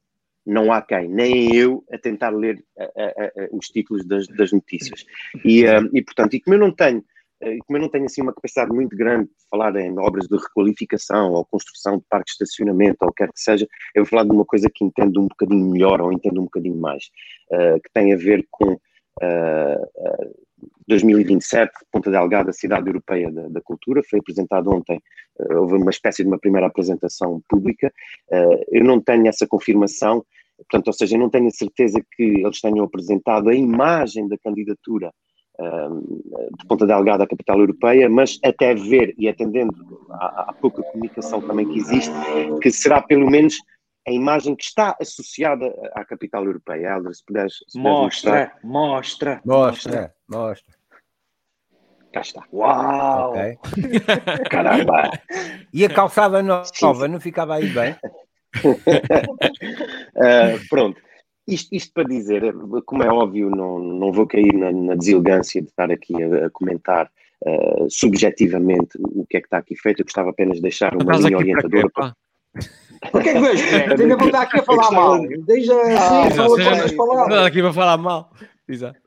[0.47, 5.07] não há quem, nem eu a tentar ler uh, os títulos das, das notícias.
[5.43, 7.03] E, e, portanto, e como eu não tenho
[7.67, 11.33] como eu não tenho assim uma capacidade muito grande de falar em obras de requalificação
[11.33, 14.25] ou construção de parques de estacionamento ou o que quer que seja, eu vou falar
[14.25, 17.05] de uma coisa que entendo um bocadinho melhor ou entendo um bocadinho mais,
[17.53, 18.79] uh, que tem a ver com
[20.87, 25.01] 2027, Ponta Delgada, Cidade Europeia da, da Cultura, foi apresentado ontem,
[25.39, 27.93] uh, houve uma espécie de uma primeira apresentação pública,
[28.31, 30.25] uh, eu não tenho essa confirmação,
[30.57, 34.39] portanto, ou seja, eu não tenho a certeza que eles tenham apresentado a imagem da
[34.39, 35.13] candidatura
[35.59, 36.01] uh,
[36.59, 39.73] de Ponta Delgada à capital europeia, mas até ver, e atendendo
[40.11, 42.13] à, à pouca comunicação também que existe,
[42.61, 43.57] que será pelo menos
[44.07, 46.89] a imagem que está associada à capital europeia.
[46.89, 50.75] Helder, se puderes, se mostra, mostra, mostra, mostra.
[52.13, 52.45] Cá está.
[52.53, 53.31] Uau!
[53.31, 53.59] Okay.
[54.51, 55.11] Caramba!
[55.73, 57.97] E a calçada nova não ficava aí bem?
[58.65, 61.01] uh, pronto.
[61.47, 62.55] Isto, isto, para dizer,
[62.87, 66.51] como é óbvio, não, não vou cair na, na deselegância de estar aqui a, a
[66.51, 67.11] comentar
[67.45, 70.01] uh, subjetivamente o que é que está aqui feito.
[70.01, 71.91] Eu gostava apenas de deixar uma linha orientadora.
[71.91, 72.17] Para...
[73.13, 73.65] O que é que vejo?
[74.03, 75.27] Ainda vou estar aqui a falar mal.
[75.47, 77.47] Deixa assim, ah, fala todas as palavras.
[77.47, 78.33] aqui para falar mal.
[78.69, 78.99] Exato.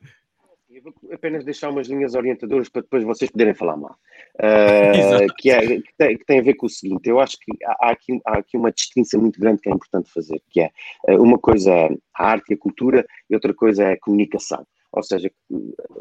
[0.69, 3.95] Eu vou apenas deixar umas linhas orientadoras para depois vocês poderem falar mal.
[4.37, 7.51] Uh, que, é, que tem, que, tem, a ver com o seguinte: eu acho que
[7.65, 10.71] há aqui, há aqui uma distinção muito grande que é importante fazer, que é
[11.17, 14.63] uma coisa é a arte e a cultura e outra coisa é a comunicação.
[14.91, 15.29] Ou seja,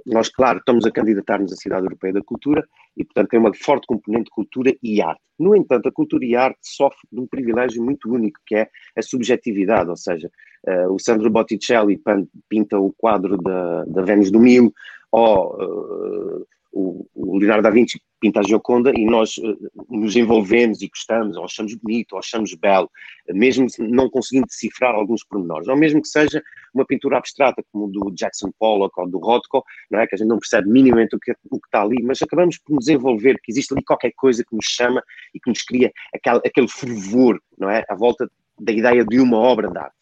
[0.06, 2.66] nós, claro, estamos a candidatar-nos à Cidade Europeia da Cultura
[2.96, 5.20] e, portanto, tem uma forte componente de cultura e arte.
[5.38, 8.70] No entanto, a cultura e a arte sofrem de um privilégio muito único, que é
[8.96, 10.30] a subjetividade, ou seja,
[10.66, 12.00] uh, o Sandro Botticelli
[12.48, 14.72] pinta o quadro da, da Vênus do Milo,
[15.12, 16.46] ou uh,
[16.76, 19.56] o, o Leonardo da Vinci pinta a Gioconda e nós uh,
[19.88, 22.90] nos envolvemos e gostamos, ou achamos bonito, ou achamos belo,
[23.28, 26.42] mesmo não conseguindo decifrar alguns pormenores, ou mesmo que seja
[26.74, 30.06] uma pintura abstrata como do Jackson Pollock ou do Rothko, não é?
[30.06, 32.74] que a gente não percebe minimamente o que, o que está ali, mas acabamos por
[32.74, 35.02] nos envolver, que existe ali qualquer coisa que nos chama
[35.34, 37.84] e que nos cria aquele, aquele fervor, não é?
[37.88, 39.96] À volta da ideia de uma obra de arte.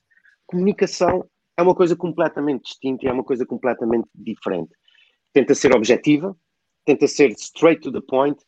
[0.47, 1.25] Comunicação
[1.57, 4.73] é uma coisa completamente distinta e é uma coisa completamente diferente.
[5.33, 6.37] Tenta ser objetiva,
[6.85, 8.39] tenta ser straight to the point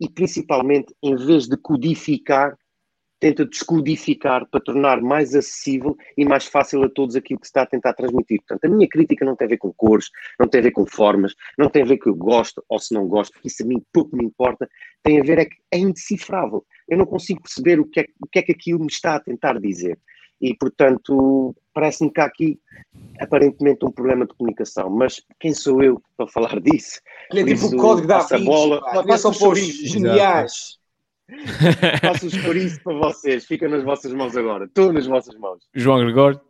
[0.00, 2.56] e principalmente, em vez de codificar,
[3.20, 7.62] tenta descodificar para tornar mais acessível e mais fácil a todos aquilo que se está
[7.62, 8.40] a tentar transmitir.
[8.40, 10.84] Portanto, a minha crítica não tem a ver com cores, não tem a ver com
[10.84, 13.82] formas, não tem a ver que eu gosto ou se não gosto, isso a mim
[13.92, 14.68] pouco me importa,
[15.02, 16.66] tem a ver é que é indecifrável.
[16.88, 19.20] Eu não consigo perceber o que é, o que, é que aquilo me está a
[19.20, 19.98] tentar dizer.
[20.38, 22.58] E, portanto, parece-me que há aqui
[23.20, 27.00] aparentemente um problema de comunicação, mas quem sou eu para falar disso?
[27.32, 30.78] É tipo o código da Vinci, bola, pá, são pôr geniais.
[32.00, 35.64] Faço os isso para vocês, fica nas vossas mãos agora, estou nas vossas mãos.
[35.74, 36.40] João Gregório.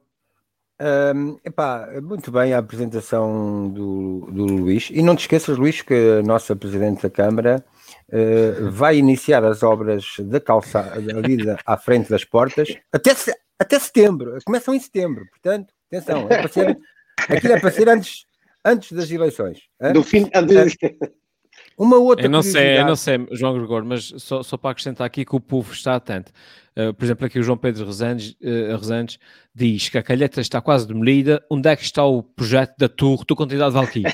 [0.80, 4.90] Um, epá, muito bem a apresentação do, do Luís.
[4.92, 7.64] E não te esqueças, Luís, que a nossa Presidente da Câmara
[8.08, 13.12] uh, vai iniciar as obras da calçada ali à frente das portas até,
[13.58, 14.38] até setembro.
[14.44, 16.78] Começam em setembro, portanto, atenção, é para ser,
[17.28, 18.26] aquilo é para ser antes,
[18.64, 19.62] antes das eleições.
[19.92, 20.76] Do fim, antes...
[21.76, 25.06] Uma outra eu não sei, eu não sei, João Gregor, mas só, só para acrescentar
[25.06, 26.32] aqui que o povo está atento.
[26.76, 29.18] Uh, por exemplo, aqui o João Pedro Resandes, uh,
[29.54, 31.40] diz que a calheta está quase demolida.
[31.48, 34.06] Onde é que está o projeto da torre do Continuidade Valkyrie?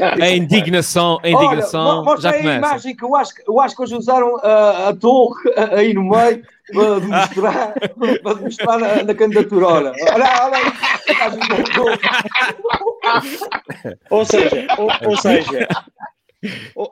[0.00, 2.50] a, a indignação, a indignação Olha, já começa.
[2.50, 5.36] a imagem que eu acho, eu acho que hoje usaram a, a torre
[5.76, 6.42] aí no meio
[6.72, 7.74] para demonstrar,
[8.22, 9.66] para demonstrar na, na candidatura.
[9.68, 10.72] Olha, olha, olha
[14.10, 15.68] ou seja, ou, ou seja,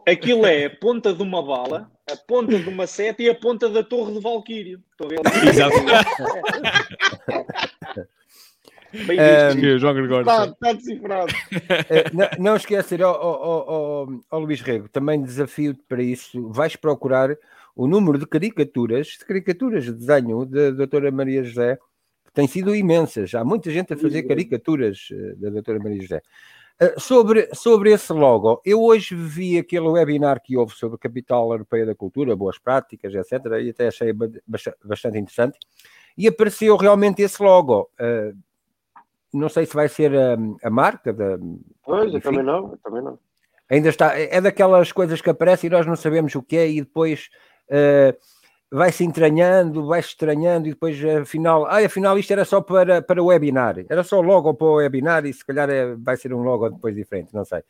[0.07, 3.69] Aquilo é a ponta de uma bala, a ponta de uma seta e a ponta
[3.69, 4.83] da torre de Valquírio.
[5.49, 5.75] Exato.
[8.93, 9.19] Bem
[9.55, 10.29] visto, João Gregório.
[10.29, 11.33] Está, está decifrado.
[11.33, 16.49] Uh, não, não esquecer, ó oh, oh, oh, Luís Rego, também desafio para isso.
[16.49, 17.37] Vais procurar
[17.75, 21.79] o número de caricaturas, de caricaturas de desenho da doutora Maria José,
[22.27, 23.35] que têm sido imensas.
[23.35, 26.23] Há muita gente a fazer caricaturas eh, da doutora Maria José.
[26.81, 31.53] Eh, sobre, sobre esse logo, eu hoje vi aquele webinar que houve sobre a Capital
[31.53, 34.14] Europeia da Cultura, boas práticas, etc., e até achei
[34.83, 35.59] bastante interessante,
[36.16, 37.91] e apareceu realmente esse logo.
[38.01, 38.35] Uh,
[39.33, 41.39] não sei se vai ser a, a marca da.
[41.85, 43.18] Pois, eu também não, eu também não.
[43.68, 46.81] Ainda está, é daquelas coisas que aparecem e nós não sabemos o que é, e
[46.81, 47.28] depois.
[47.68, 48.16] Uh,
[48.71, 53.03] vai se entranhando, vai se estranhando e depois afinal, ah, afinal isto era só para,
[53.03, 56.33] para o webinar, era só logo para o webinar e se calhar é, vai ser
[56.33, 57.62] um logo depois diferente, não sei.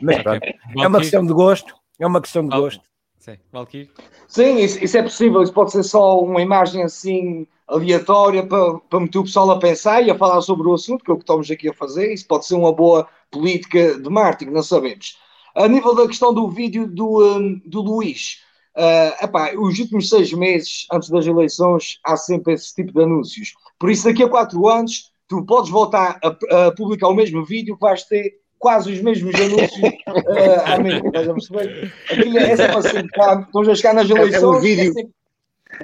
[0.00, 0.46] Mas pronto,
[0.78, 2.82] é uma questão de gosto, é uma questão de gosto.
[3.18, 3.90] Sim, Valkyrie?
[4.28, 9.00] Sim, isso, isso, é possível, isso pode ser só uma imagem assim aleatória para, para
[9.00, 11.24] meter o pessoal a pensar e a falar sobre o assunto, que é o que
[11.24, 15.18] estamos aqui a fazer, isso pode ser uma boa política de marketing, não sabemos.
[15.56, 18.45] A nível da questão do vídeo do, um, do Luís,
[18.76, 23.54] Uh, epá, os últimos seis meses antes das eleições há sempre esse tipo de anúncios.
[23.78, 27.74] Por isso, daqui a quatro anos, tu podes voltar a, a publicar o mesmo vídeo
[27.74, 31.06] que vais ter quase os mesmos anúncios uh, à mesma.
[31.06, 31.94] Estás a perceber?
[32.10, 33.44] Aquilo é sempre assim, tá?
[33.46, 34.42] estamos a chegar nas eleições.
[34.42, 34.94] É, é um vídeo.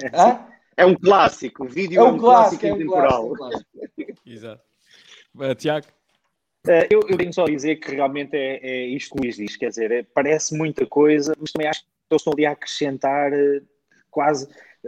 [0.01, 3.33] É, é, um clássico, o vídeo é um, é um clássico, clássico é um.
[3.33, 3.69] Clássico,
[4.25, 4.61] Exato.
[5.35, 5.87] Uh, Tiago?
[6.67, 9.35] Uh, eu, eu tenho só a dizer que realmente é, é isto que o Luís
[9.35, 12.51] diz, quer dizer, é, parece muita coisa, mas também acho que eles estão ali a
[12.51, 13.61] acrescentar eh,
[14.09, 14.47] quase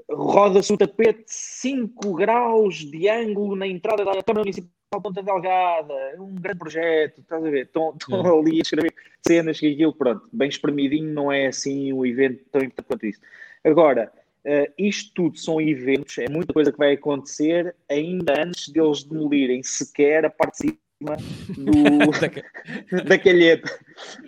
[0.09, 6.19] roda-se o tapete 5 graus de ângulo na entrada da Câmara Municipal Ponta Delgada, é
[6.19, 7.65] um grande projeto, estás a ver?
[7.65, 8.93] Estão, estão ali a escrever
[9.25, 13.19] cenas que aquilo, pronto, bem espremidinho, não é assim um evento tão importante quanto isso.
[13.63, 14.11] Agora,
[14.45, 19.63] uh, isto tudo são eventos, é muita coisa que vai acontecer ainda antes deles demolirem
[19.63, 21.17] sequer a parte de cima
[21.57, 23.79] do, da calheta.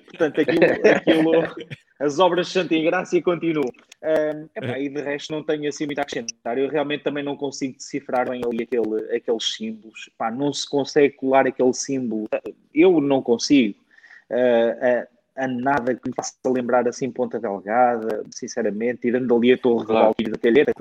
[0.08, 1.32] Portanto, aquilo, aquilo
[2.00, 3.72] as obras de Santa Ingrácia continuam.
[4.04, 6.58] Um, epá, e de resto não tenho assim muito a acrescentar.
[6.58, 10.10] Eu realmente também não consigo decifrar bem ali aquele, aqueles símbolos.
[10.14, 12.28] Epá, não se consegue colar aquele símbolo.
[12.74, 13.76] Eu não consigo.
[14.30, 19.58] Uh, uh, a nada que me faça lembrar assim Ponta Delgada, sinceramente, tirando ali a
[19.58, 20.16] Torre claro.
[20.18, 20.74] de da Calheira.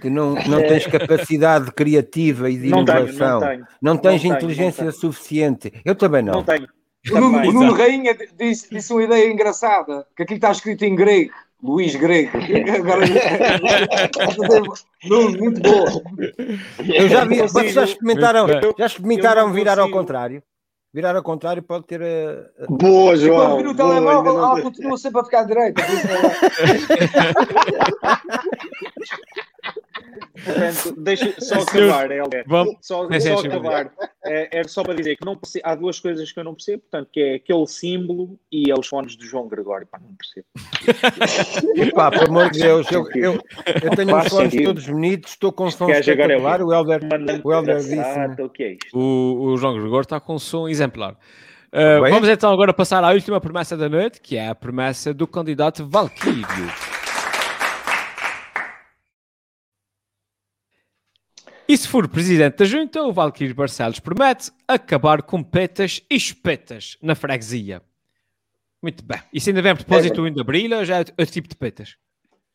[0.00, 3.40] Tu não, não tens capacidade criativa e de não inovação.
[3.40, 3.66] Tenho, não, tenho.
[3.82, 5.72] não tens não inteligência tenho, suficiente.
[5.84, 6.34] Eu também não.
[6.34, 6.68] Não tenho.
[7.12, 11.32] O Nuno, Nuno Rainha disse, disse uma ideia engraçada, que aquilo está escrito em grego.
[11.62, 12.36] Luís Grego.
[12.76, 13.06] Agora,
[15.38, 16.02] muito boa.
[16.94, 18.46] Eu já vi, vocês já experimentaram,
[18.78, 20.42] já experimentaram virar ao contrário?
[20.92, 22.02] Virar ao contrário pode ter.
[22.02, 22.76] Uh...
[22.76, 23.56] Boa, João.
[23.56, 25.82] Quando o telemóvel, ela continua sempre a ficar direita.
[30.44, 32.08] Portanto, deixa só acabar.
[32.46, 32.76] Vamos.
[32.80, 33.92] Só, só acabar.
[34.24, 36.82] É, é, só para dizer que não percebo, há duas coisas que eu não percebo,
[36.82, 39.86] portanto, que é aquele símbolo e é os fones do João Gregório.
[39.86, 40.46] Pá, não percebo.
[41.94, 43.38] Pá, pelo amor de Deus, eu, eu,
[43.82, 46.62] eu tenho os fones todos bonitos, estou com som espetacular.
[46.62, 47.00] O Helder,
[47.44, 48.42] o Helder disse.
[48.42, 48.98] O, que é isto?
[48.98, 51.16] O, o João Gregório está com som exemplar.
[51.74, 55.26] Uh, vamos então agora passar à última promessa da noite, que é a promessa do
[55.26, 56.93] candidato Valkyrio.
[61.66, 66.98] E se for presidente da junta, o Valkyrie Barcelos promete acabar com petas e espetas
[67.00, 67.80] na freguesia.
[68.82, 69.18] Muito bem.
[69.32, 71.96] Isso ainda vem a propósito é, da brilha já é outro tipo de petas?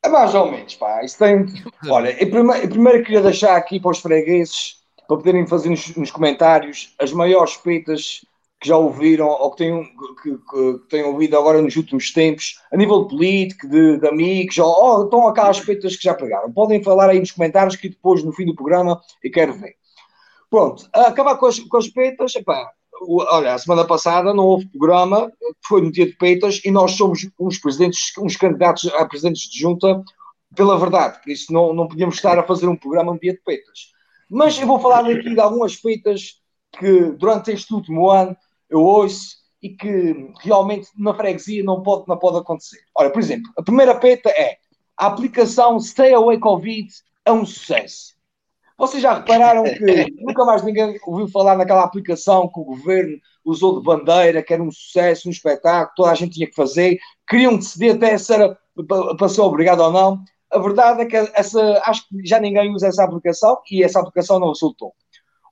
[0.04, 1.04] É mais ou menos, pá.
[1.04, 1.44] Isso tem...
[1.90, 4.76] Olha, eu primeiro, eu primeiro queria deixar aqui para os fregueses,
[5.08, 8.24] para poderem fazer nos, nos comentários, as maiores petas
[8.60, 12.62] que já ouviram ou que tenham, que, que, que tenham ouvido agora nos últimos tempos,
[12.72, 16.52] a nível político, de, de amigos, ou, ou estão aquelas peitas que já pegaram.
[16.52, 19.76] Podem falar aí nos comentários que depois, no fim do programa, eu quero ver.
[20.50, 22.70] Pronto, acabar com as, com as peitas, epá,
[23.02, 25.32] olha, a semana passada não houve programa,
[25.66, 29.60] foi no dia de peitas, e nós somos uns presidentes, uns candidatos a presidentes de
[29.60, 30.04] junta
[30.56, 33.42] pela verdade, por isso não, não podíamos estar a fazer um programa no dia de
[33.42, 33.92] peitas.
[34.30, 36.42] Mas eu vou falar aqui de algumas peitas
[36.78, 38.36] que durante este último ano
[38.70, 42.80] eu ouço e que realmente na freguesia não pode, não pode acontecer.
[42.96, 44.58] Olha, por exemplo, a primeira peta é
[44.98, 46.88] a aplicação Stay Away Covid
[47.26, 48.18] é um sucesso.
[48.78, 53.80] Vocês já repararam que nunca mais ninguém ouviu falar naquela aplicação que o governo usou
[53.80, 56.98] de bandeira, que era um sucesso, um espetáculo, toda a gente tinha que fazer,
[57.28, 58.58] queriam decidir até se era
[59.18, 60.24] para ser obrigado ou não.
[60.52, 64.40] A verdade é que essa, acho que já ninguém usa essa aplicação e essa aplicação
[64.40, 64.94] não resultou.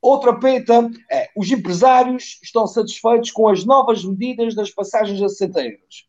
[0.02, 5.60] Outra peta é: os empresários estão satisfeitos com as novas medidas das passagens a 60
[5.60, 6.08] euros.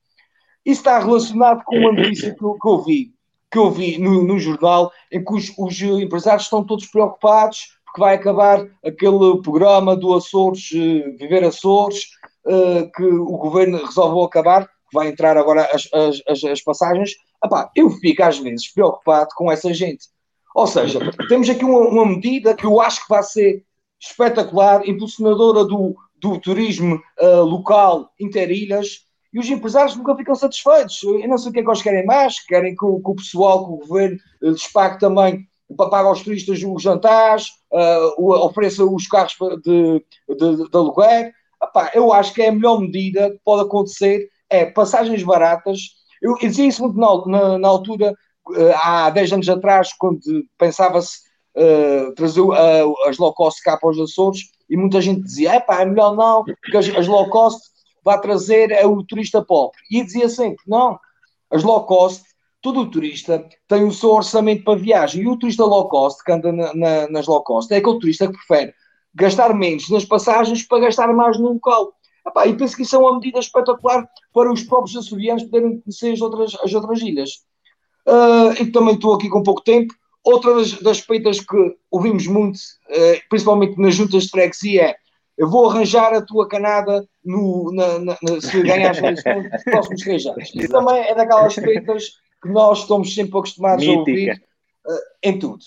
[0.66, 3.14] Isso está relacionado com uma notícia que, que eu vi,
[3.52, 8.02] que eu vi no, no jornal, em que os, os, empresários estão todos preocupados porque
[8.02, 12.06] vai acabar aquele programa do Açores, uh, Viver Açores,
[12.46, 17.16] uh, que o governo resolveu acabar, que vai entrar agora as, as, as, as passagens.
[17.44, 20.06] Epá, eu fico às vezes preocupado com essa gente.
[20.54, 23.64] Ou seja, temos aqui uma, uma medida que eu acho que vai ser
[24.00, 31.04] espetacular, impulsionadora do, do turismo uh, local interilhas, e os empresários nunca ficam satisfeitos.
[31.04, 33.16] Eu não sei o que é que eles querem mais, querem que o, que o
[33.16, 35.46] pessoal, que o governo uh, lhes pague também,
[35.78, 41.32] pague aos turistas os jantares, uh, ofereça os carros de, de, de aluguer.
[41.62, 45.80] Epá, eu acho que é a melhor medida que pode acontecer, é passagens baratas.
[46.22, 48.16] Eu, eu dizia isso muito na, na, na altura,
[48.82, 50.20] há 10 anos atrás, quando
[50.58, 55.54] pensava-se uh, trazer uh, as low cost cá para os Açores e muita gente dizia:
[55.56, 57.62] é pá, é melhor não, porque as, as low cost
[58.04, 59.80] vai trazer é o turista pobre.
[59.90, 61.00] E dizia sempre: não,
[61.50, 62.24] as low cost,
[62.62, 66.32] todo o turista tem o seu orçamento para viagem e o turista low cost que
[66.32, 68.74] anda na, na, nas low cost é aquele turista que prefere
[69.16, 71.94] gastar menos nas passagens para gastar mais no local.
[72.28, 76.14] Epá, e penso que isso é uma medida espetacular para os próprios açorianos poderem conhecer
[76.14, 77.32] as outras, as outras ilhas.
[78.08, 79.94] Uh, e também estou aqui com pouco tempo.
[80.24, 84.96] Outra das, das peitas que ouvimos muito, uh, principalmente nas juntas de freguesia, é
[85.40, 90.26] eu vou arranjar a tua canada no, na, na, na, se ganhares nos próximos três
[90.26, 90.52] anos.
[90.54, 92.10] Isso também é daquelas peitas
[92.44, 93.96] que nós estamos sempre acostumados Mítica.
[93.96, 94.44] a ouvir
[94.86, 95.60] uh, em tudo.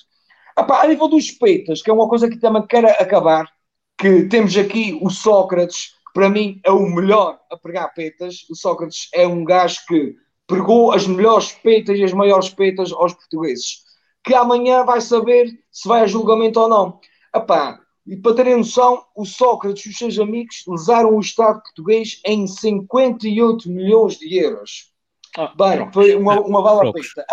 [0.58, 3.48] Epá, a nível dos peitas, que é uma coisa que também quero acabar,
[3.96, 8.44] que temos aqui o Sócrates, que para mim é o melhor a pregar peitas.
[8.50, 10.14] O Sócrates é um gajo que
[10.46, 13.81] pregou as melhores peitas e as maiores peitas aos portugueses
[14.24, 17.00] que amanhã vai saber se vai a julgamento ou não.
[17.34, 22.20] Epá, e para terem noção, o Sócrates e os seus amigos lesaram o Estado português
[22.26, 24.92] em 58 milhões de euros.
[25.36, 27.24] Ah, Bem, foi uma, uma bala preta.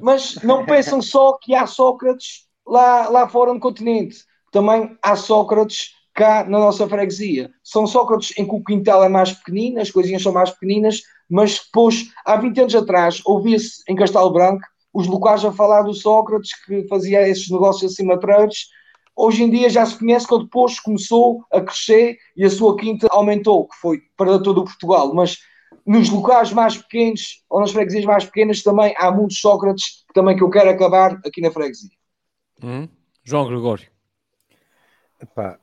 [0.00, 4.24] Mas não pensam só que há Sócrates lá, lá fora no continente.
[4.50, 7.50] Também há Sócrates cá na nossa freguesia.
[7.62, 11.58] São Sócrates em que o quintal é mais pequenino, as coisinhas são mais pequeninas, mas
[11.58, 16.52] depois, há 20 anos atrás, ouvia-se em Castelo Branco os locais a falar do Sócrates,
[16.64, 18.68] que fazia esses negócios assim matreiros.
[19.14, 22.76] Hoje em dia já se conhece que ele depois começou a crescer e a sua
[22.76, 25.14] quinta aumentou, que foi para todo o Portugal.
[25.14, 25.38] Mas
[25.86, 30.36] nos locais mais pequenos, ou nas freguesias mais pequenas, também há muitos Sócrates que também
[30.36, 31.90] que eu quero acabar aqui na freguesia.
[32.62, 32.88] Hum.
[33.24, 33.88] João Gregório.
[35.20, 35.58] Epá,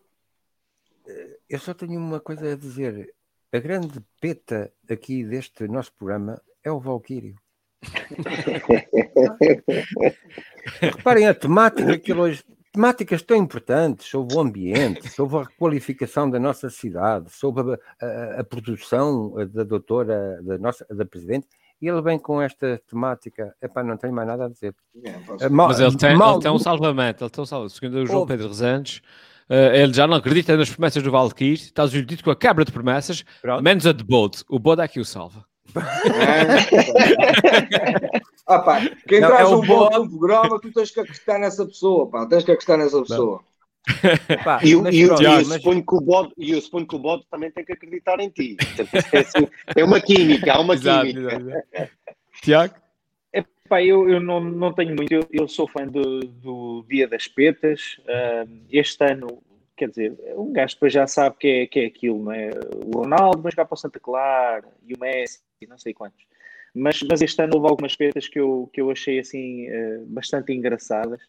[1.50, 3.14] eu só tenho uma coisa a dizer.
[3.52, 7.36] A grande peta aqui deste nosso programa é o Valquírio.
[10.82, 12.44] Reparem a temática que hoje.
[12.72, 18.42] Temáticas tão importantes sobre o ambiente, sobre a qualificação da nossa cidade, sobre a, a,
[18.42, 21.48] a produção da doutora, da nossa da presidente,
[21.82, 23.56] e ele vem com esta temática.
[23.60, 24.76] Epá, não tenho mais nada a dizer.
[25.42, 26.34] É, Mas ele tem, mal...
[26.34, 27.74] ele tem um salvamento, ele tem um salvamento.
[27.74, 29.02] Segundo o João Pedro Rezandes,
[29.50, 32.72] Uh, ele já não acredita nas promessas do Valkyrie, está-lhe dito com a quebra de
[32.72, 33.64] promessas, Pronto.
[33.64, 34.44] menos a de Bode.
[34.48, 35.44] O Bode é que o salva.
[38.48, 42.10] Ah, pá, quem não, traz é um bom programa, tu tens que acreditar nessa pessoa,
[42.10, 43.44] pá, tens que acreditar nessa pessoa.
[44.44, 47.52] Pá, e, e, eu, eu, suponho que o bode, eu suponho que o bode também
[47.52, 48.58] tem que acreditar em ti.
[49.76, 51.36] É, uma química, há uma exato, química.
[51.36, 51.92] Exato.
[52.42, 52.76] Tiago?
[53.34, 57.28] Epá, eu, eu não, não tenho muito, eu, eu sou fã do, do Dia das
[57.28, 57.98] Petas.
[58.00, 59.42] Uh, este ano
[59.80, 62.50] quer dizer, um gajo depois já sabe que é, que é aquilo, não é?
[62.86, 66.26] O Ronaldo vai jogar para o Santa Clara e o Messi, não sei quantos.
[66.74, 70.54] Mas, mas este ano houve algumas petas que eu, que eu achei assim uh, bastante
[70.54, 71.22] engraçadas.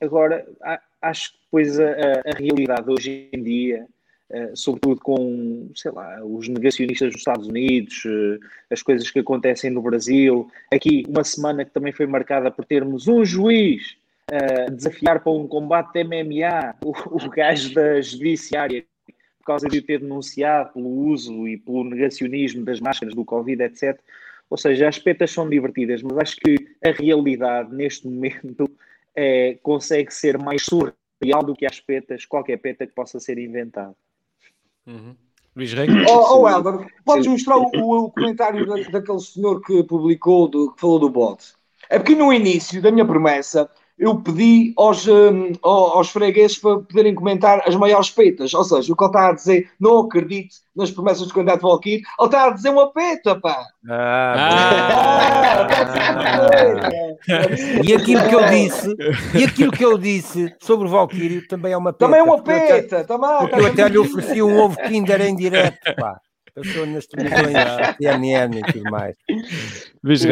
[0.00, 0.46] Agora,
[1.00, 1.84] acho que depois a,
[2.26, 3.86] a, realidade hoje em dia,
[4.30, 8.02] uh, sobretudo com, sei lá, os negacionistas dos Estados Unidos,
[8.70, 13.08] as coisas que acontecem no Brasil, aqui uma semana que também foi marcada por termos
[13.08, 13.96] um juiz
[14.30, 16.92] uh, desafiar para um combate de MMA o,
[17.24, 18.84] o gajo da judiciária
[19.50, 23.98] causa de ter denunciado pelo uso e pelo negacionismo das máscaras do Covid, etc.
[24.48, 28.70] Ou seja, as petas são divertidas, mas acho que a realidade neste momento
[29.14, 33.96] é, consegue ser mais surreal do que as petas, qualquer peta que possa ser inventado.
[34.86, 35.16] Uhum.
[35.56, 35.88] Luís Rei?
[36.08, 40.80] Oh, oh Helder, podes mostrar o, o comentário da, daquele senhor que publicou, do, que
[40.80, 41.54] falou do bot?
[41.88, 43.68] É porque no início da minha promessa
[44.00, 48.54] eu pedi aos, um, aos fregueses para poderem comentar as maiores peitas.
[48.54, 51.96] Ou seja, o que ele está a dizer, não acredito nas promessas do candidato Valkyrie,
[52.18, 53.62] ele está a dizer uma peta, pá!
[53.90, 54.34] Ah,
[55.58, 56.46] ah,
[57.28, 57.46] ah,
[57.84, 58.96] e aquilo que eu disse,
[59.38, 62.06] e aquilo que eu disse sobre o Valkyrie também é uma peta.
[62.06, 63.38] Também é uma peta, também.
[63.38, 66.18] Porque eu até lhe ofereci um ovo Kinder em direto, pá.
[66.54, 67.54] Passou nas televisões
[67.98, 69.14] CNN e tudo mais.
[70.02, 70.24] Luís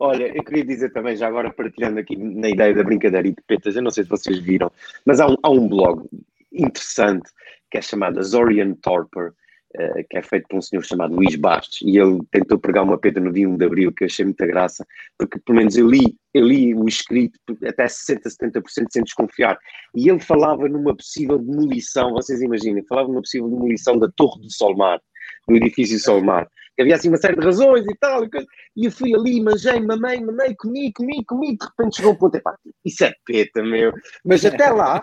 [0.00, 3.42] Olha, eu queria dizer também, já agora partilhando aqui na ideia da brincadeira e de
[3.42, 4.70] petas, eu não sei se vocês viram,
[5.04, 6.08] mas há um, há um blog
[6.52, 7.28] interessante
[7.68, 9.32] que é chamado Zorian Torper,
[9.74, 12.96] uh, que é feito por um senhor chamado Luís Bastos, e ele tentou pregar uma
[12.96, 14.86] peta no dia 1 de Abril, que eu achei muita graça,
[15.18, 19.58] porque pelo menos eu li, eu li o escrito até 60%, 70% sem desconfiar,
[19.96, 24.52] e ele falava numa possível demolição, vocês imaginem, falava numa possível demolição da Torre do
[24.52, 25.00] Solmar,
[25.48, 26.46] do edifício Solmar,
[26.78, 28.28] havia assim uma série de razões e tal, e,
[28.76, 32.36] e eu fui ali, manjei, mamei, mamei, comi, comi, comi, de repente chegou um ponto,
[32.36, 33.92] epá, isso é peta, meu.
[34.24, 35.02] Mas até lá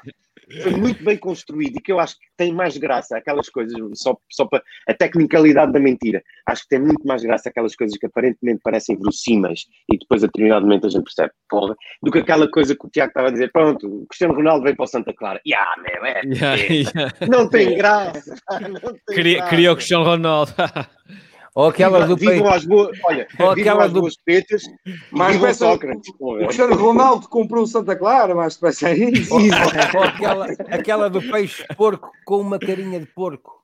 [0.62, 4.18] foi muito bem construído e que eu acho que tem mais graça aquelas coisas, só,
[4.32, 8.06] só para a tecnicalidade da mentira, acho que tem muito mais graça aquelas coisas que
[8.06, 12.50] aparentemente parecem verossímeis e depois a determinado momento a gente percebe, porra, do que aquela
[12.50, 15.14] coisa que o Tiago estava a dizer, pronto, o Cristiano Ronaldo veio para o Santa
[15.14, 17.14] Clara, yeah, meu, é, yeah, yeah.
[17.30, 18.36] não tem graça.
[18.66, 19.50] Não tem Queria, graça.
[19.50, 20.52] queria o Cristiano Ronaldo.
[21.56, 24.02] Ou aquelas do vivam as boas, olha, ou aquelas do...
[24.02, 24.64] boas petas,
[25.10, 26.14] mais peça, Sócrates.
[26.20, 29.32] O Cristiano Ronaldo comprou o Santa Clara, mas é isso.
[29.34, 33.64] Ou, ou aquela, aquela do peixe porco com uma carinha de porco.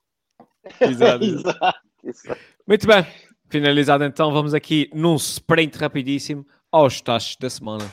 [0.79, 1.25] Exato.
[2.01, 2.39] Exato.
[2.65, 3.05] Muito bem.
[3.49, 7.91] Finalizado então, vamos aqui num sprint rapidíssimo aos taxos da semana.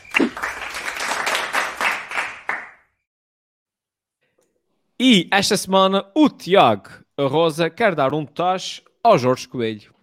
[5.00, 6.88] E esta semana o Tiago
[7.18, 9.94] Rosa quer dar um tacho ao Jorge Coelho?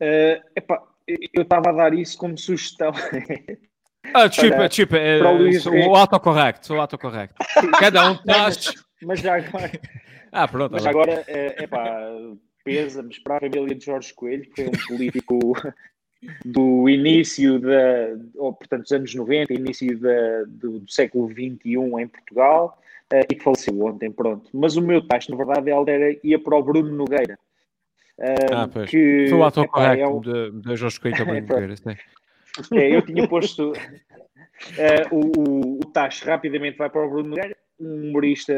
[0.00, 2.92] Uh, epá, eu estava a dar isso como sugestão.
[4.12, 5.18] Ah, desculpa, desculpa, é,
[5.88, 7.36] o, autocorrecto, o autocorrecto.
[7.80, 8.72] Cada um traz.
[9.02, 9.70] Mas, já agora.
[10.30, 10.72] Ah, pronto.
[10.72, 12.10] Mas agora, é, epá,
[12.64, 15.54] pesa-me para a família de Jorge Coelho, que foi um político
[16.44, 22.08] do início da, ou portanto, dos anos 90, início da, do, do século XXI em
[22.08, 22.78] Portugal,
[23.12, 24.50] uh, e que faleceu ontem, pronto.
[24.52, 27.38] Mas o meu tacho, na verdade, ele era, ia para o Bruno Nogueira,
[28.52, 28.90] ah, pois.
[28.90, 30.20] Que, Foi o ator correto é um...
[30.20, 31.96] de, de Jorge Coelho também.
[32.72, 33.74] é, eu tinha posto uh,
[35.10, 38.54] o, o, o Tacho rapidamente vai para o Bruno Nogueira, um humorista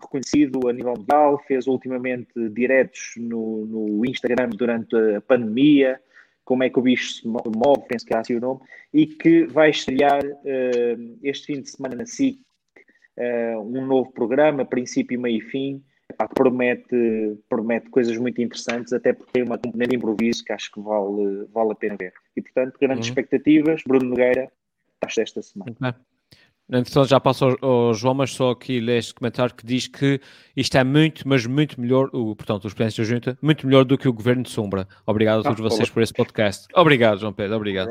[0.00, 6.00] reconhecido a nível mundial, fez ultimamente diretos no, no Instagram durante a pandemia,
[6.44, 8.60] como é que o bicho se move, penso que é assim o nome,
[8.92, 12.40] e que vai estrear uh, este fim de semana na SIC
[13.16, 15.82] uh, um novo programa, princípio, meio e fim,
[16.12, 20.70] epá, promete, promete coisas muito interessantes, até porque tem uma componente de improviso que acho
[20.70, 22.12] que vale, vale a pena ver.
[22.36, 23.10] E portanto, grandes uhum.
[23.10, 23.82] expectativas.
[23.86, 24.50] Bruno Nogueira,
[24.94, 25.96] estás desta semana.
[26.70, 30.20] Então já passo ao, ao, João, mas só aqui ler este comentário que diz que
[30.56, 33.98] isto é muito, mas muito melhor, o, portanto, os presidentes da Junta, muito melhor do
[33.98, 34.86] que o Governo de Sombra.
[35.04, 36.66] Obrigado a todos ah, vocês por esse podcast.
[36.74, 37.90] Obrigado, João Pedro, obrigado.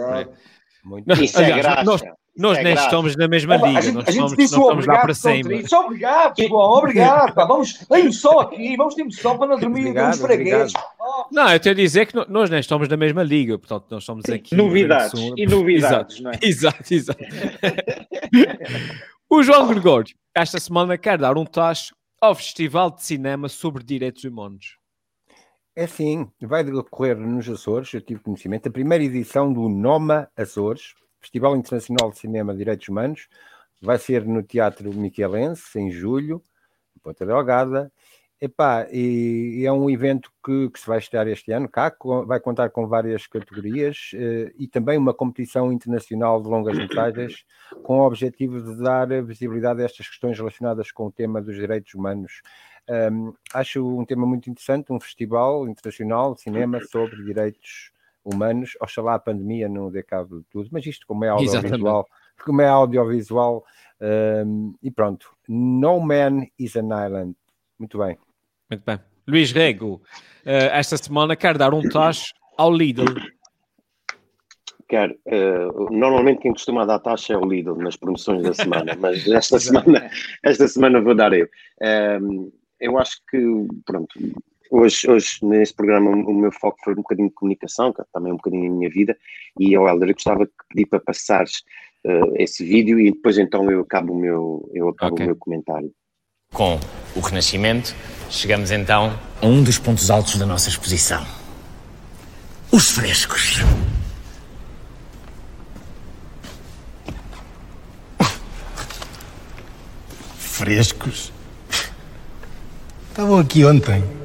[0.84, 1.84] Muito Isso é graça.
[1.84, 2.02] Nós,
[2.38, 2.88] nós é nem graça.
[2.88, 5.56] estamos na mesma liga, a gente, nós, a gente somos, nós estamos lá para.
[5.56, 7.34] Isso, obrigado, João, obrigado.
[7.34, 7.46] Pá.
[7.46, 10.74] Vamos, vem só aqui, vamos ter só para não dormir nos fregueses.
[11.30, 14.24] Não, eu tenho a dizer que nós nem estamos na mesma liga, portanto, nós estamos
[14.30, 14.56] aqui.
[14.56, 16.40] Novidades e novidades, exato, não é?
[16.42, 17.20] Exato, exato.
[19.30, 24.24] o João Gregório, esta semana, quer dar um tacho ao Festival de Cinema sobre Direitos
[24.24, 24.78] Humanos.
[25.76, 30.94] É sim, vai decorrer nos Açores, eu tive conhecimento, a primeira edição do NOMA Açores,
[31.22, 33.28] Festival Internacional de Cinema de Direitos Humanos,
[33.82, 36.42] vai ser no Teatro Miquelense, em julho,
[36.96, 37.92] em Ponta Delgada.
[38.40, 42.26] Epá, e, e é um evento que, que, se vai estrear este ano cá, com,
[42.26, 47.46] vai contar com várias categorias eh, e também uma competição internacional de longas metragens
[47.84, 51.94] com o objetivo de dar visibilidade a estas questões relacionadas com o tema dos direitos
[51.94, 52.42] humanos
[52.90, 57.91] um, acho um tema muito interessante, um festival internacional de cinema sobre direitos
[58.24, 58.72] humanos.
[58.82, 62.08] Oxalá a pandemia não dê cabo de tudo, mas isto, como é audiovisual,
[62.44, 63.64] como é audiovisual,
[64.46, 65.30] um, e pronto.
[65.48, 67.36] No Man is an Island.
[67.78, 68.18] Muito bem.
[68.70, 69.00] Muito bem.
[69.28, 70.02] Luís Rego,
[70.46, 73.06] uh, esta semana quer dar um tacho ao Lidl.
[74.88, 75.16] Quero.
[75.26, 79.60] Uh, normalmente quem costuma dar taxa é o Lidl nas promoções da semana, mas esta
[79.60, 80.10] semana,
[80.44, 81.48] esta semana vou dar eu.
[82.22, 84.20] Um, eu acho que, pronto,
[84.72, 88.34] hoje, hoje nesse programa o meu foco foi um bocadinho de comunicação, que é também
[88.34, 89.16] um bocadinho a minha vida,
[89.60, 91.64] e eu, Helder, eu gostava de pedir para passares
[92.06, 95.26] uh, esse vídeo e depois então eu acabo o meu, eu acabo okay.
[95.26, 95.92] o meu comentário.
[96.54, 96.80] Com
[97.16, 97.96] o Renascimento
[98.32, 101.22] Chegamos então a um dos pontos altos da nossa exposição:
[102.72, 103.60] os frescos.
[110.38, 111.34] Frescos?
[113.10, 114.21] Estavam aqui ontem.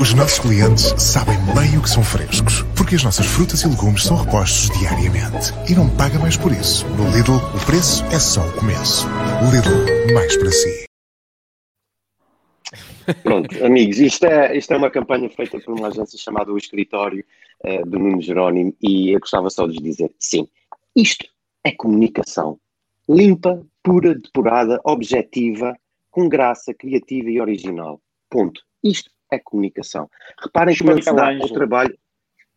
[0.00, 4.04] Os nossos clientes sabem bem o que são frescos, porque as nossas frutas e legumes
[4.04, 5.52] são repostos diariamente.
[5.70, 6.86] E não paga mais por isso.
[6.90, 9.06] No Lidl, o preço é só o começo.
[9.50, 10.84] Lidl, mais para si.
[13.22, 17.24] Pronto, amigos, isto é, isto é uma campanha feita por uma agência chamada O Escritório,
[17.64, 20.46] uh, do Nuno Jerónimo, e eu gostava só de dizer, sim,
[20.94, 21.26] isto
[21.64, 22.58] é comunicação.
[23.08, 25.76] Limpa, pura, depurada, objetiva,
[26.10, 28.00] com graça, criativa e original.
[28.28, 28.60] Ponto.
[28.82, 30.08] Isto é comunicação.
[30.42, 31.96] Reparem como ele se dá o trabalho.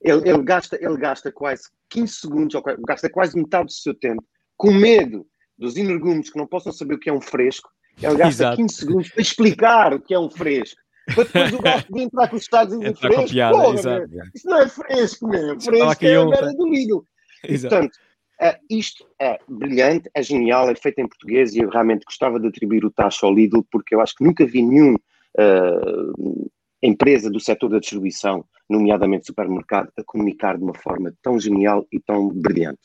[0.01, 4.23] Ele, ele, gasta, ele gasta quase 15 segundos, ou gasta quase metade do seu tempo,
[4.57, 7.69] com medo dos energúmenos que não possam saber o que é um fresco,
[8.01, 8.57] ele gasta Exato.
[8.57, 10.81] 15 segundos para explicar o que é um fresco.
[11.13, 13.29] Para depois o gajo de entrar com os estados e dizer fresco.
[13.29, 15.61] Piada, Porra, isso não é fresco mesmo.
[15.61, 17.05] Fresco é a merda do.
[17.47, 17.95] Portanto,
[18.41, 22.47] uh, isto é brilhante, é genial, é feito em português e eu realmente gostava de
[22.47, 26.51] atribuir o taxa ao Lidl porque eu acho que nunca vi nenhum uh,
[26.81, 31.99] empresa do setor da distribuição, nomeadamente supermercado, a comunicar de uma forma tão genial e
[31.99, 32.79] tão brilhante.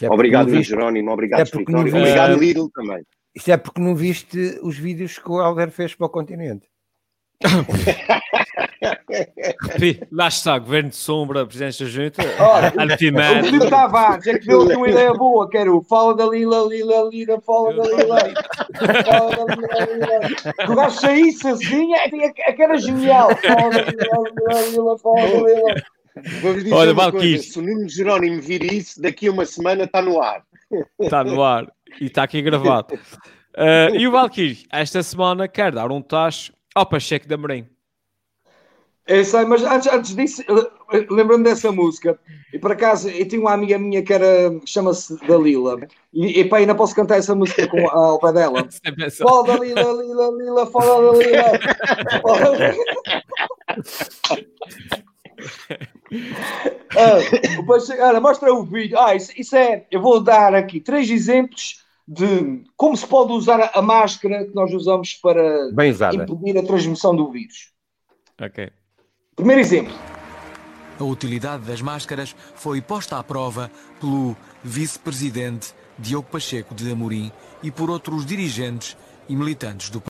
[0.00, 3.04] É obrigado, Luís Jerónimo, obrigado, é Escritório, obrigado, Lidl também.
[3.34, 6.68] Isso é porque não viste os vídeos que o Helder fez para o continente.
[10.10, 12.22] Lá está, Governo de Sombra, Presidência da Junta,
[13.40, 17.08] O Filipe Tavares é que deu aqui uma ideia boa, quero fala da Lila, Lila,
[17.10, 18.18] Lila, fala da Lila,
[19.04, 20.20] fala da Lila, Lila.
[20.70, 23.30] O gajo saísse assim, é, é, é que era genial.
[23.36, 25.82] Fala da Lila, Lila, Lila, fala da Lila.
[26.42, 29.84] Vou-vos dizer Olha, uma coisa, se o Nuno Jerónimo vir isso, daqui a uma semana
[29.84, 30.42] está no ar.
[31.00, 31.66] Está no ar
[32.00, 32.94] e está aqui gravado.
[32.94, 37.66] Uh, e o Valkyrie, esta semana, quer dar um tacho ao Pacheco da Amorim.
[39.06, 40.44] Eu sei, mas antes, antes disso,
[41.10, 42.16] lembrando dessa música,
[42.52, 45.76] e por acaso eu tinha uma amiga minha que era, chama-se Dalila,
[46.14, 48.68] e, e pá, ainda posso cantar essa música com, ao pé dela.
[49.18, 51.42] Fala Dalila, Lila, Lila, fala Dalila.
[56.96, 57.18] ah,
[57.56, 58.96] depois, olha, mostra o vídeo.
[58.98, 59.84] Ah, isso, isso é.
[59.90, 64.72] Eu vou dar aqui três exemplos de como se pode usar a máscara que nós
[64.72, 65.70] usamos para
[66.14, 67.72] impedir a transmissão do vírus.
[68.40, 68.70] Ok.
[69.36, 69.94] Primeiro exemplo.
[70.98, 77.32] A utilidade das máscaras foi posta à prova pelo vice-presidente Diogo Pacheco de Amorim
[77.62, 78.96] e por outros dirigentes
[79.28, 80.02] e militantes do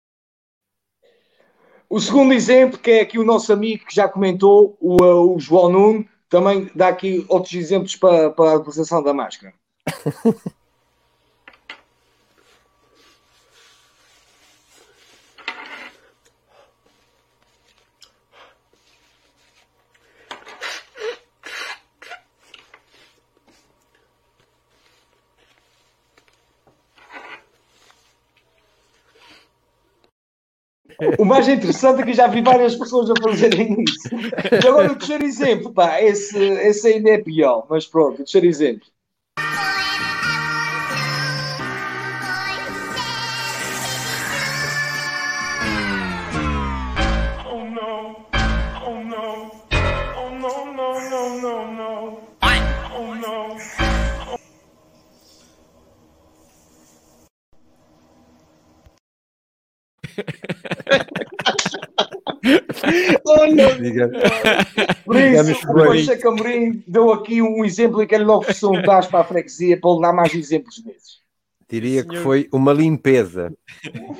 [1.92, 5.68] o segundo exemplo, que é aqui o nosso amigo que já comentou, o, o João
[5.68, 9.52] Nuno, também dá aqui outros exemplos para, para a utilização da máscara.
[31.18, 34.08] O mais interessante é que já vi várias pessoas a fazerem isso.
[34.52, 38.46] E agora o terceiro exemplo, pá, esse, esse ainda é pior, mas pronto, o terceiro
[38.46, 38.86] exemplo.
[63.36, 64.10] Não.
[65.04, 68.82] Por isso, o Pacheco Amorim deu aqui um exemplo em que ele não ofereceu um
[68.82, 71.20] tacho para a freguesia para ele dar mais exemplos desses.
[71.68, 73.52] Diria que foi uma limpeza.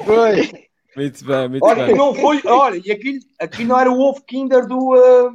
[0.04, 0.50] Foi.
[0.96, 1.96] Muito bem, muito olha, bem.
[1.96, 5.32] Não foi, olha, e aqui, aqui não era o ovo Kinder do, uh,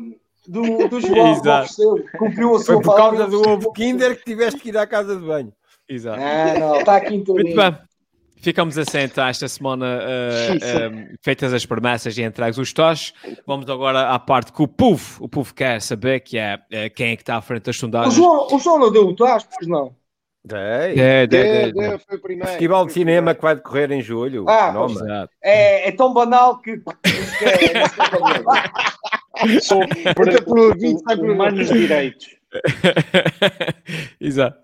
[0.47, 2.03] do, do João Exato.
[2.17, 5.15] Cumpriu a sua Foi por causa do ovo Kinder que tiveste que ir à casa
[5.15, 5.53] de banho.
[5.87, 6.21] Exato.
[6.21, 7.77] Ah, não, está aqui em Muito bem.
[8.45, 13.11] Ficamos assim então esta semana uh, um, feitas as promessas e entregues os tos.
[13.47, 17.13] Vamos agora à parte que o povo, o povo quer saber, que é uh, quem
[17.13, 18.13] é que está à frente das sondagens.
[18.13, 19.95] O João, o João não deu o tos, pois não?
[20.45, 20.59] Dei.
[21.01, 22.47] É, dei, dei, foi o primeiro.
[22.47, 24.45] Festival de Cinema que vai decorrer em julho.
[24.47, 24.71] Ah,
[25.41, 26.79] é, é tão banal que.
[29.59, 29.79] Sou
[30.13, 32.27] para proibido humanos direitos.
[34.21, 34.59] Exato.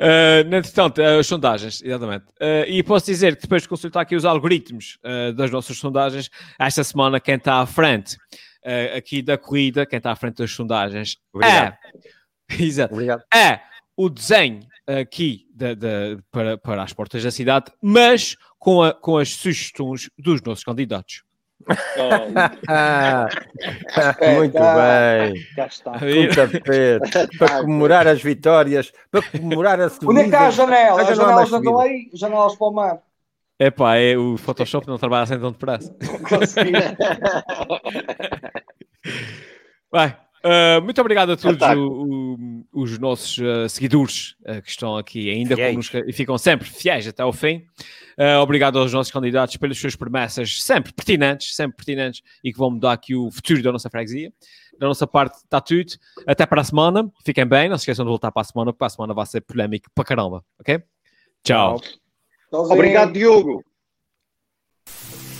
[0.00, 2.26] Uh, entretanto, as sondagens, exatamente.
[2.40, 6.30] Uh, e posso dizer que depois de consultar aqui os algoritmos uh, das nossas sondagens,
[6.56, 10.52] esta semana quem está à frente uh, aqui da corrida, quem está à frente das
[10.52, 11.76] sondagens Obrigado.
[12.48, 13.24] é, exato, Obrigado.
[13.34, 13.60] é
[13.96, 19.18] o desenho aqui de, de, para, para as portas da cidade, mas com, a, com
[19.18, 21.24] as sugestões dos nossos candidatos.
[24.34, 25.46] Muito bem.
[25.54, 25.92] Cá está.
[25.98, 27.00] Quinta-feira.
[27.38, 30.10] Para comemorar as vitórias, para comemorar a subida.
[30.10, 31.02] Onde é que está a janela?
[31.02, 33.02] As janelas estão aí, janelas para o mar.
[33.60, 35.94] É pá, é, o Photoshop não trabalha assim tão depressa.
[36.28, 36.72] Consegui.
[39.90, 40.16] Vai.
[40.44, 45.28] Uh, muito obrigado a todos o, o, os nossos uh, seguidores uh, que estão aqui
[45.30, 47.64] ainda conosco e ficam sempre fiéis até ao fim.
[48.40, 52.92] obrigado aos nossos candidatos pelas suas promessas sempre pertinentes, sempre pertinentes e que vão mudar
[52.92, 54.32] aqui o futuro da nossa freguesia.
[54.78, 55.92] Da nossa parte está tudo.
[56.24, 57.10] Até para a semana.
[57.24, 57.68] Fiquem bem.
[57.68, 59.90] Não se esqueçam de voltar para a semana, porque para a semana vai ser polémico
[59.92, 60.44] para caramba.
[60.60, 60.80] Ok?
[61.42, 61.80] Tchau.
[62.52, 63.64] Obrigado, Diogo.